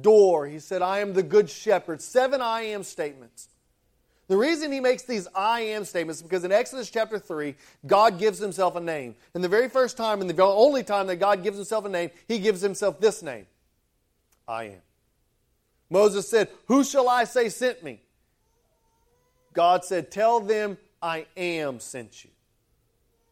door. 0.00 0.46
He 0.46 0.58
said, 0.58 0.82
I 0.82 0.98
am 0.98 1.14
the 1.14 1.22
good 1.22 1.48
shepherd. 1.48 2.02
Seven 2.02 2.42
I 2.42 2.62
am 2.62 2.82
statements. 2.82 3.48
The 4.28 4.36
reason 4.36 4.72
he 4.72 4.80
makes 4.80 5.04
these 5.04 5.28
I 5.34 5.60
am 5.60 5.84
statements 5.84 6.18
is 6.18 6.22
because 6.22 6.44
in 6.44 6.50
Exodus 6.52 6.90
chapter 6.90 7.18
3, 7.18 7.54
God 7.86 8.18
gives 8.18 8.38
himself 8.38 8.74
a 8.74 8.80
name. 8.80 9.14
And 9.34 9.42
the 9.42 9.48
very 9.48 9.68
first 9.68 9.96
time, 9.96 10.20
and 10.20 10.28
the 10.28 10.42
only 10.42 10.82
time 10.82 11.06
that 11.06 11.16
God 11.16 11.42
gives 11.42 11.56
himself 11.56 11.84
a 11.84 11.88
name, 11.88 12.10
he 12.26 12.40
gives 12.40 12.60
himself 12.60 13.00
this 13.00 13.22
name 13.22 13.46
I 14.46 14.64
am. 14.64 14.82
Moses 15.88 16.28
said, 16.28 16.48
Who 16.66 16.82
shall 16.82 17.08
I 17.08 17.24
say 17.24 17.48
sent 17.48 17.84
me? 17.84 18.00
God 19.52 19.84
said, 19.84 20.10
Tell 20.10 20.40
them 20.40 20.76
I 21.00 21.26
am 21.36 21.78
sent 21.78 22.24
you. 22.24 22.30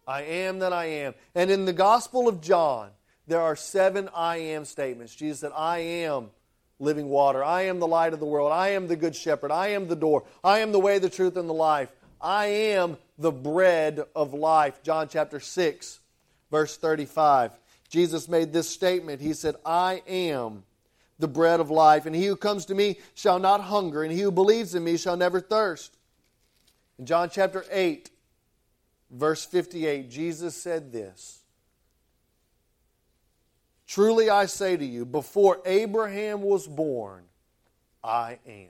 I 0.07 0.23
am 0.23 0.59
that 0.61 0.73
I 0.73 0.87
am. 0.87 1.15
And 1.35 1.51
in 1.51 1.65
the 1.65 1.73
Gospel 1.73 2.29
of 2.29 2.41
John, 2.41 2.91
there 3.27 3.41
are 3.41 3.57
seven 3.57 4.09
I 4.15 4.37
am 4.37 4.65
statements. 4.65 5.15
Jesus 5.15 5.41
said, 5.41 5.53
I 5.57 5.79
am 5.79 6.31
living 6.79 7.09
water. 7.09 7.43
I 7.43 7.63
am 7.63 7.79
the 7.79 7.87
light 7.87 8.13
of 8.13 8.21
the 8.21 8.27
world. 8.27 8.53
I 8.53 8.71
am 8.71 8.87
the 8.87 8.97
good 8.97 9.17
shepherd. 9.17 9.51
I 9.51 9.69
am 9.69 9.89
the 9.89 9.97
door. 9.97 10.25
I 10.43 10.61
am 10.61 10.73
the 10.73 10.81
way, 10.81 10.99
the 10.99 11.09
truth, 11.09 11.37
and 11.37 11.49
the 11.49 11.55
life. 11.55 11.91
I 12.21 12.47
am 12.47 12.97
the 13.19 13.33
bread 13.33 14.05
of 14.15 14.35
life. 14.35 14.83
John 14.83 15.09
chapter 15.09 15.41
6, 15.41 16.01
verse 16.51 16.77
35. 16.77 17.53
Jesus 17.89 18.29
made 18.29 18.53
this 18.53 18.69
statement. 18.69 19.21
He 19.21 19.35
said, 19.35 19.57
I 19.65 20.03
am 20.07 20.65
the 21.19 21.29
bread 21.29 21.61
of 21.61 21.71
life, 21.71 22.07
and 22.07 22.15
he 22.15 22.27
who 22.27 22.37
comes 22.37 22.67
to 22.67 22.75
me 22.75 22.99
shall 23.15 23.39
not 23.39 23.61
hunger, 23.61 24.03
and 24.03 24.13
he 24.13 24.21
who 24.21 24.33
believes 24.33 24.75
in 24.75 24.83
me 24.83 24.97
shall 24.97 25.17
never 25.17 25.41
thirst. 25.41 25.97
In 26.99 27.07
John 27.07 27.31
chapter 27.31 27.65
8, 27.71 28.11
verse 29.11 29.45
58, 29.45 30.11
Jesus 30.11 30.57
said 30.57 30.93
this 30.93 31.45
Truly 33.87 34.31
I 34.31 34.47
say 34.47 34.77
to 34.77 34.85
you, 34.85 35.05
before 35.05 35.61
Abraham 35.65 36.43
was 36.43 36.67
born, 36.67 37.25
I 38.03 38.39
am. 38.47 38.69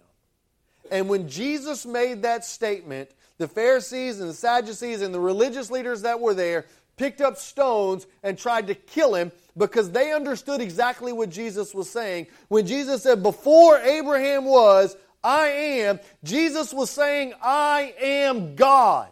And 0.90 1.08
when 1.08 1.28
Jesus 1.28 1.86
made 1.86 2.22
that 2.22 2.44
statement, 2.44 3.10
the 3.38 3.48
Pharisees 3.48 4.20
and 4.20 4.28
the 4.28 4.34
Sadducees 4.34 5.02
and 5.02 5.14
the 5.14 5.20
religious 5.20 5.70
leaders 5.70 6.02
that 6.02 6.20
were 6.20 6.34
there 6.34 6.66
picked 6.96 7.20
up 7.20 7.36
stones 7.36 8.06
and 8.22 8.38
tried 8.38 8.66
to 8.68 8.74
kill 8.74 9.14
him 9.14 9.32
because 9.56 9.90
they 9.90 10.12
understood 10.12 10.60
exactly 10.60 11.12
what 11.12 11.30
Jesus 11.30 11.74
was 11.74 11.88
saying. 11.88 12.26
When 12.48 12.66
Jesus 12.66 13.02
said, 13.02 13.22
Before 13.22 13.78
Abraham 13.78 14.44
was, 14.44 14.96
I 15.22 15.46
am, 15.46 16.00
Jesus 16.22 16.72
was 16.72 16.90
saying, 16.90 17.32
I 17.42 17.94
am 18.00 18.54
God. 18.54 19.10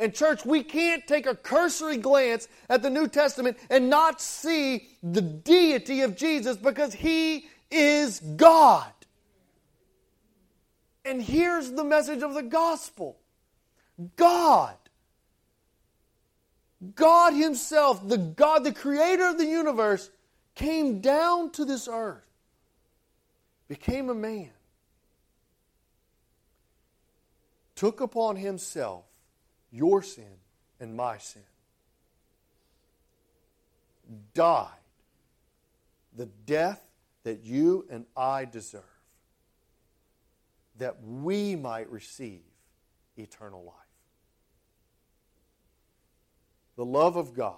And, 0.00 0.14
church, 0.14 0.46
we 0.46 0.62
can't 0.62 1.06
take 1.06 1.26
a 1.26 1.34
cursory 1.34 1.98
glance 1.98 2.48
at 2.70 2.82
the 2.82 2.88
New 2.88 3.06
Testament 3.06 3.58
and 3.68 3.90
not 3.90 4.18
see 4.22 4.88
the 5.02 5.20
deity 5.20 6.00
of 6.00 6.16
Jesus 6.16 6.56
because 6.56 6.94
He 6.94 7.46
is 7.70 8.18
God. 8.18 8.90
And 11.04 11.20
here's 11.20 11.70
the 11.72 11.84
message 11.84 12.22
of 12.22 12.32
the 12.32 12.42
gospel 12.42 13.18
God, 14.16 14.74
God 16.94 17.34
Himself, 17.34 18.08
the 18.08 18.16
God, 18.16 18.64
the 18.64 18.72
creator 18.72 19.28
of 19.28 19.36
the 19.36 19.46
universe, 19.46 20.08
came 20.54 21.00
down 21.00 21.50
to 21.50 21.66
this 21.66 21.86
earth, 21.92 22.24
became 23.68 24.08
a 24.08 24.14
man, 24.14 24.50
took 27.74 28.00
upon 28.00 28.36
Himself 28.36 29.04
your 29.72 30.02
sin 30.02 30.38
and 30.80 30.96
my 30.96 31.18
sin, 31.18 31.42
died 34.34 34.68
the 36.16 36.26
death 36.46 36.84
that 37.22 37.44
you 37.44 37.86
and 37.90 38.06
I 38.16 38.44
deserve, 38.44 38.82
that 40.78 40.96
we 41.02 41.54
might 41.54 41.90
receive 41.90 42.40
eternal 43.16 43.62
life. 43.62 43.74
The 46.76 46.84
love 46.84 47.16
of 47.16 47.34
God 47.34 47.54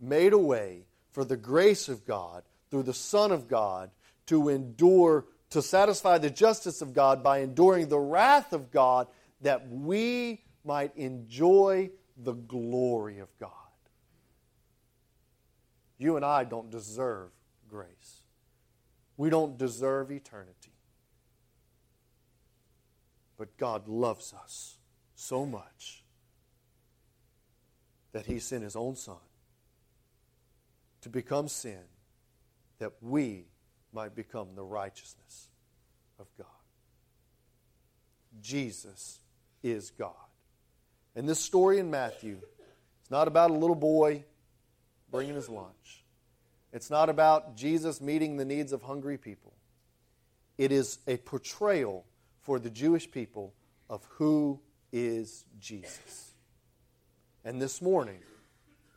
made 0.00 0.32
a 0.32 0.38
way 0.38 0.82
for 1.10 1.24
the 1.24 1.36
grace 1.36 1.88
of 1.88 2.06
God 2.06 2.44
through 2.70 2.84
the 2.84 2.94
Son 2.94 3.32
of 3.32 3.48
God 3.48 3.90
to 4.26 4.48
endure, 4.48 5.26
to 5.50 5.60
satisfy 5.60 6.18
the 6.18 6.30
justice 6.30 6.80
of 6.80 6.94
God 6.94 7.22
by 7.22 7.38
enduring 7.38 7.88
the 7.88 7.98
wrath 7.98 8.52
of 8.52 8.70
God 8.70 9.08
that 9.42 9.68
we 9.68 10.40
might 10.64 10.96
enjoy 10.96 11.90
the 12.16 12.32
glory 12.32 13.18
of 13.18 13.28
God. 13.38 13.50
You 15.98 16.16
and 16.16 16.24
I 16.24 16.44
don't 16.44 16.70
deserve 16.70 17.30
grace. 17.68 18.22
We 19.16 19.30
don't 19.30 19.56
deserve 19.56 20.10
eternity. 20.10 20.72
But 23.36 23.56
God 23.56 23.88
loves 23.88 24.32
us 24.32 24.76
so 25.14 25.44
much 25.44 26.04
that 28.12 28.26
He 28.26 28.38
sent 28.38 28.62
His 28.62 28.76
own 28.76 28.96
Son 28.96 29.16
to 31.02 31.08
become 31.08 31.48
sin 31.48 31.84
that 32.78 32.92
we 33.00 33.44
might 33.92 34.14
become 34.14 34.48
the 34.54 34.64
righteousness 34.64 35.48
of 36.18 36.26
God. 36.36 36.46
Jesus 38.40 39.20
is 39.62 39.90
God. 39.90 40.12
And 41.16 41.28
this 41.28 41.38
story 41.38 41.78
in 41.78 41.90
Matthew, 41.90 42.38
it's 43.00 43.10
not 43.10 43.28
about 43.28 43.50
a 43.50 43.54
little 43.54 43.76
boy 43.76 44.24
bringing 45.10 45.34
his 45.34 45.48
lunch. 45.48 46.04
It's 46.72 46.90
not 46.90 47.08
about 47.08 47.56
Jesus 47.56 48.00
meeting 48.00 48.36
the 48.36 48.44
needs 48.44 48.72
of 48.72 48.82
hungry 48.82 49.16
people. 49.16 49.52
It 50.58 50.72
is 50.72 50.98
a 51.06 51.16
portrayal 51.18 52.04
for 52.42 52.58
the 52.58 52.70
Jewish 52.70 53.10
people 53.10 53.54
of 53.88 54.04
who 54.10 54.60
is 54.92 55.44
Jesus. 55.60 56.32
And 57.44 57.60
this 57.60 57.80
morning, 57.80 58.20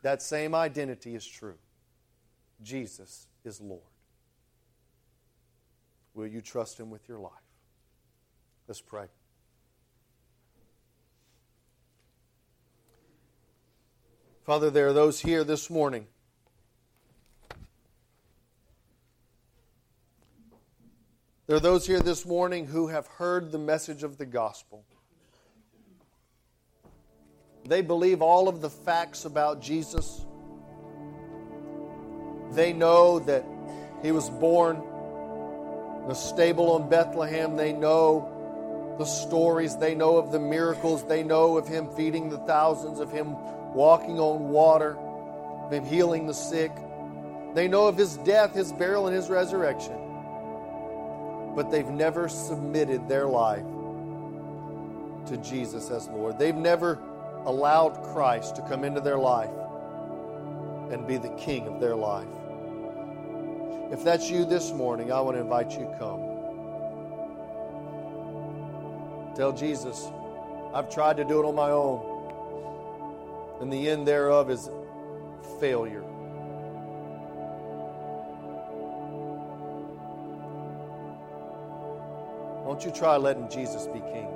that 0.02 0.22
same 0.22 0.54
identity 0.54 1.14
is 1.14 1.26
true. 1.26 1.58
Jesus 2.62 3.26
is 3.44 3.60
Lord. 3.60 3.82
Will 6.14 6.26
you 6.26 6.40
trust 6.40 6.80
Him 6.80 6.90
with 6.90 7.08
your 7.08 7.18
life? 7.18 7.32
Let's 8.66 8.80
pray. 8.80 9.06
Father, 14.48 14.70
there 14.70 14.88
are 14.88 14.94
those 14.94 15.20
here 15.20 15.44
this 15.44 15.68
morning. 15.68 16.06
There 21.46 21.56
are 21.58 21.60
those 21.60 21.86
here 21.86 22.00
this 22.00 22.24
morning 22.24 22.64
who 22.64 22.86
have 22.86 23.06
heard 23.06 23.52
the 23.52 23.58
message 23.58 24.02
of 24.02 24.16
the 24.16 24.24
gospel. 24.24 24.86
They 27.66 27.82
believe 27.82 28.22
all 28.22 28.48
of 28.48 28.62
the 28.62 28.70
facts 28.70 29.26
about 29.26 29.60
Jesus. 29.60 30.24
They 32.52 32.72
know 32.72 33.18
that 33.18 33.44
he 34.00 34.12
was 34.12 34.30
born 34.30 34.76
in 36.06 36.10
a 36.10 36.14
stable 36.14 36.82
in 36.82 36.88
Bethlehem. 36.88 37.54
They 37.54 37.74
know 37.74 38.96
the 38.98 39.04
stories. 39.04 39.76
They 39.76 39.94
know 39.94 40.16
of 40.16 40.32
the 40.32 40.40
miracles. 40.40 41.06
They 41.06 41.22
know 41.22 41.58
of 41.58 41.68
him 41.68 41.90
feeding 41.94 42.30
the 42.30 42.38
thousands, 42.38 42.98
of 42.98 43.12
him 43.12 43.36
walking 43.78 44.18
on 44.18 44.48
water, 44.48 44.98
him 45.70 45.84
healing 45.84 46.26
the 46.26 46.34
sick. 46.34 46.72
They 47.54 47.68
know 47.68 47.86
of 47.86 47.96
his 47.96 48.16
death, 48.18 48.52
his 48.52 48.72
burial, 48.72 49.06
and 49.06 49.14
his 49.14 49.30
resurrection. 49.30 49.94
But 51.54 51.70
they've 51.70 51.86
never 51.86 52.28
submitted 52.28 53.08
their 53.08 53.26
life 53.26 53.64
to 55.26 55.36
Jesus 55.36 55.92
as 55.92 56.08
Lord. 56.08 56.40
They've 56.40 56.56
never 56.56 56.98
allowed 57.46 58.02
Christ 58.12 58.56
to 58.56 58.62
come 58.62 58.82
into 58.82 59.00
their 59.00 59.16
life 59.16 59.54
and 60.90 61.06
be 61.06 61.16
the 61.16 61.30
king 61.36 61.68
of 61.68 61.78
their 61.80 61.94
life. 61.94 62.26
If 63.92 64.02
that's 64.02 64.28
you 64.28 64.44
this 64.44 64.72
morning, 64.72 65.12
I 65.12 65.20
want 65.20 65.36
to 65.36 65.40
invite 65.40 65.70
you 65.70 65.84
to 65.84 65.96
come. 66.00 66.24
Tell 69.36 69.52
Jesus, 69.52 70.10
I've 70.74 70.90
tried 70.90 71.16
to 71.18 71.24
do 71.24 71.38
it 71.38 71.46
on 71.46 71.54
my 71.54 71.70
own 71.70 72.17
and 73.60 73.72
the 73.72 73.88
end 73.88 74.06
thereof 74.06 74.50
is 74.50 74.70
failure. 75.60 76.04
Won't 82.64 82.84
you 82.84 82.90
try 82.90 83.16
letting 83.16 83.48
Jesus 83.48 83.86
be 83.86 84.00
king? 84.00 84.28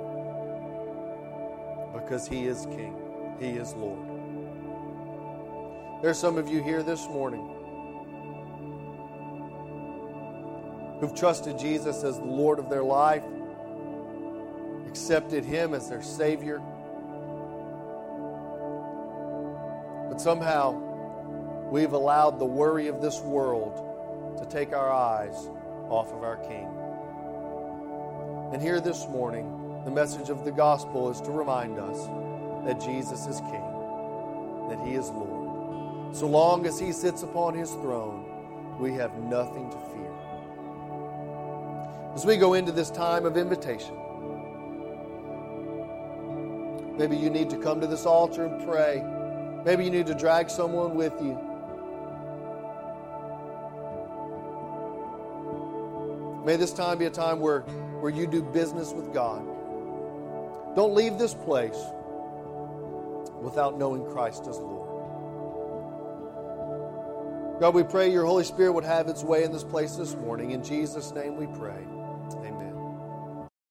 Because 1.93 2.27
he 2.27 2.47
is 2.47 2.65
king, 2.65 2.95
he 3.39 3.49
is 3.49 3.73
Lord. 3.75 3.99
There's 6.01 6.17
some 6.17 6.37
of 6.37 6.49
you 6.49 6.61
here 6.61 6.83
this 6.83 7.07
morning 7.07 7.49
who've 10.99 11.15
trusted 11.15 11.57
Jesus 11.57 12.03
as 12.03 12.17
the 12.17 12.25
Lord 12.25 12.59
of 12.59 12.69
their 12.69 12.83
life, 12.83 13.23
accepted 14.87 15.45
him 15.45 15.73
as 15.73 15.89
their 15.89 16.01
Savior 16.01 16.61
somehow 20.23 20.71
we've 21.69 21.91
allowed 21.91 22.39
the 22.39 22.45
worry 22.45 22.87
of 22.87 23.01
this 23.01 23.19
world 23.19 24.37
to 24.39 24.45
take 24.45 24.71
our 24.71 24.89
eyes 24.89 25.49
off 25.89 26.13
of 26.13 26.23
our 26.23 26.37
King. 26.37 26.69
And 28.53 28.61
here 28.61 28.79
this 28.79 29.05
morning, 29.09 29.59
The 29.83 29.91
message 29.91 30.29
of 30.29 30.45
the 30.45 30.51
gospel 30.51 31.11
is 31.11 31.19
to 31.21 31.31
remind 31.31 31.77
us 31.77 32.07
that 32.65 32.79
Jesus 32.79 33.27
is 33.27 33.41
King, 33.41 34.69
that 34.69 34.79
He 34.87 34.93
is 34.93 35.09
Lord. 35.09 36.15
So 36.15 36.25
long 36.25 36.65
as 36.65 36.79
He 36.79 36.93
sits 36.93 37.21
upon 37.21 37.53
His 37.53 37.69
throne, 37.71 38.23
we 38.79 38.93
have 38.93 39.13
nothing 39.17 39.69
to 39.69 39.77
fear. 39.77 40.13
As 42.15 42.25
we 42.25 42.37
go 42.37 42.53
into 42.53 42.71
this 42.71 42.89
time 42.89 43.25
of 43.25 43.35
invitation, 43.35 43.93
maybe 46.97 47.17
you 47.17 47.29
need 47.29 47.49
to 47.49 47.57
come 47.57 47.81
to 47.81 47.87
this 47.87 48.05
altar 48.05 48.45
and 48.45 48.65
pray. 48.65 49.03
Maybe 49.65 49.85
you 49.85 49.91
need 49.91 50.07
to 50.07 50.15
drag 50.15 50.49
someone 50.49 50.95
with 50.95 51.13
you. 51.21 51.39
May 56.45 56.57
this 56.57 56.73
time 56.73 56.97
be 56.97 57.05
a 57.05 57.09
time 57.09 57.39
where, 57.39 57.61
where 58.01 58.11
you 58.11 58.27
do 58.27 58.43
business 58.43 58.91
with 58.91 59.13
God. 59.13 59.45
Don't 60.75 60.93
leave 60.93 61.17
this 61.17 61.33
place 61.33 61.79
without 63.41 63.77
knowing 63.77 64.05
Christ 64.05 64.47
as 64.47 64.57
Lord. 64.57 64.83
God, 67.61 67.75
we 67.75 67.83
pray 67.83 68.11
your 68.11 68.25
Holy 68.25 68.43
Spirit 68.43 68.73
would 68.73 68.83
have 68.83 69.07
its 69.07 69.23
way 69.23 69.43
in 69.43 69.53
this 69.53 69.63
place 69.63 69.95
this 69.95 70.15
morning. 70.15 70.51
In 70.51 70.63
Jesus' 70.63 71.13
name 71.13 71.37
we 71.37 71.45
pray. 71.57 71.85
Amen. 72.39 72.62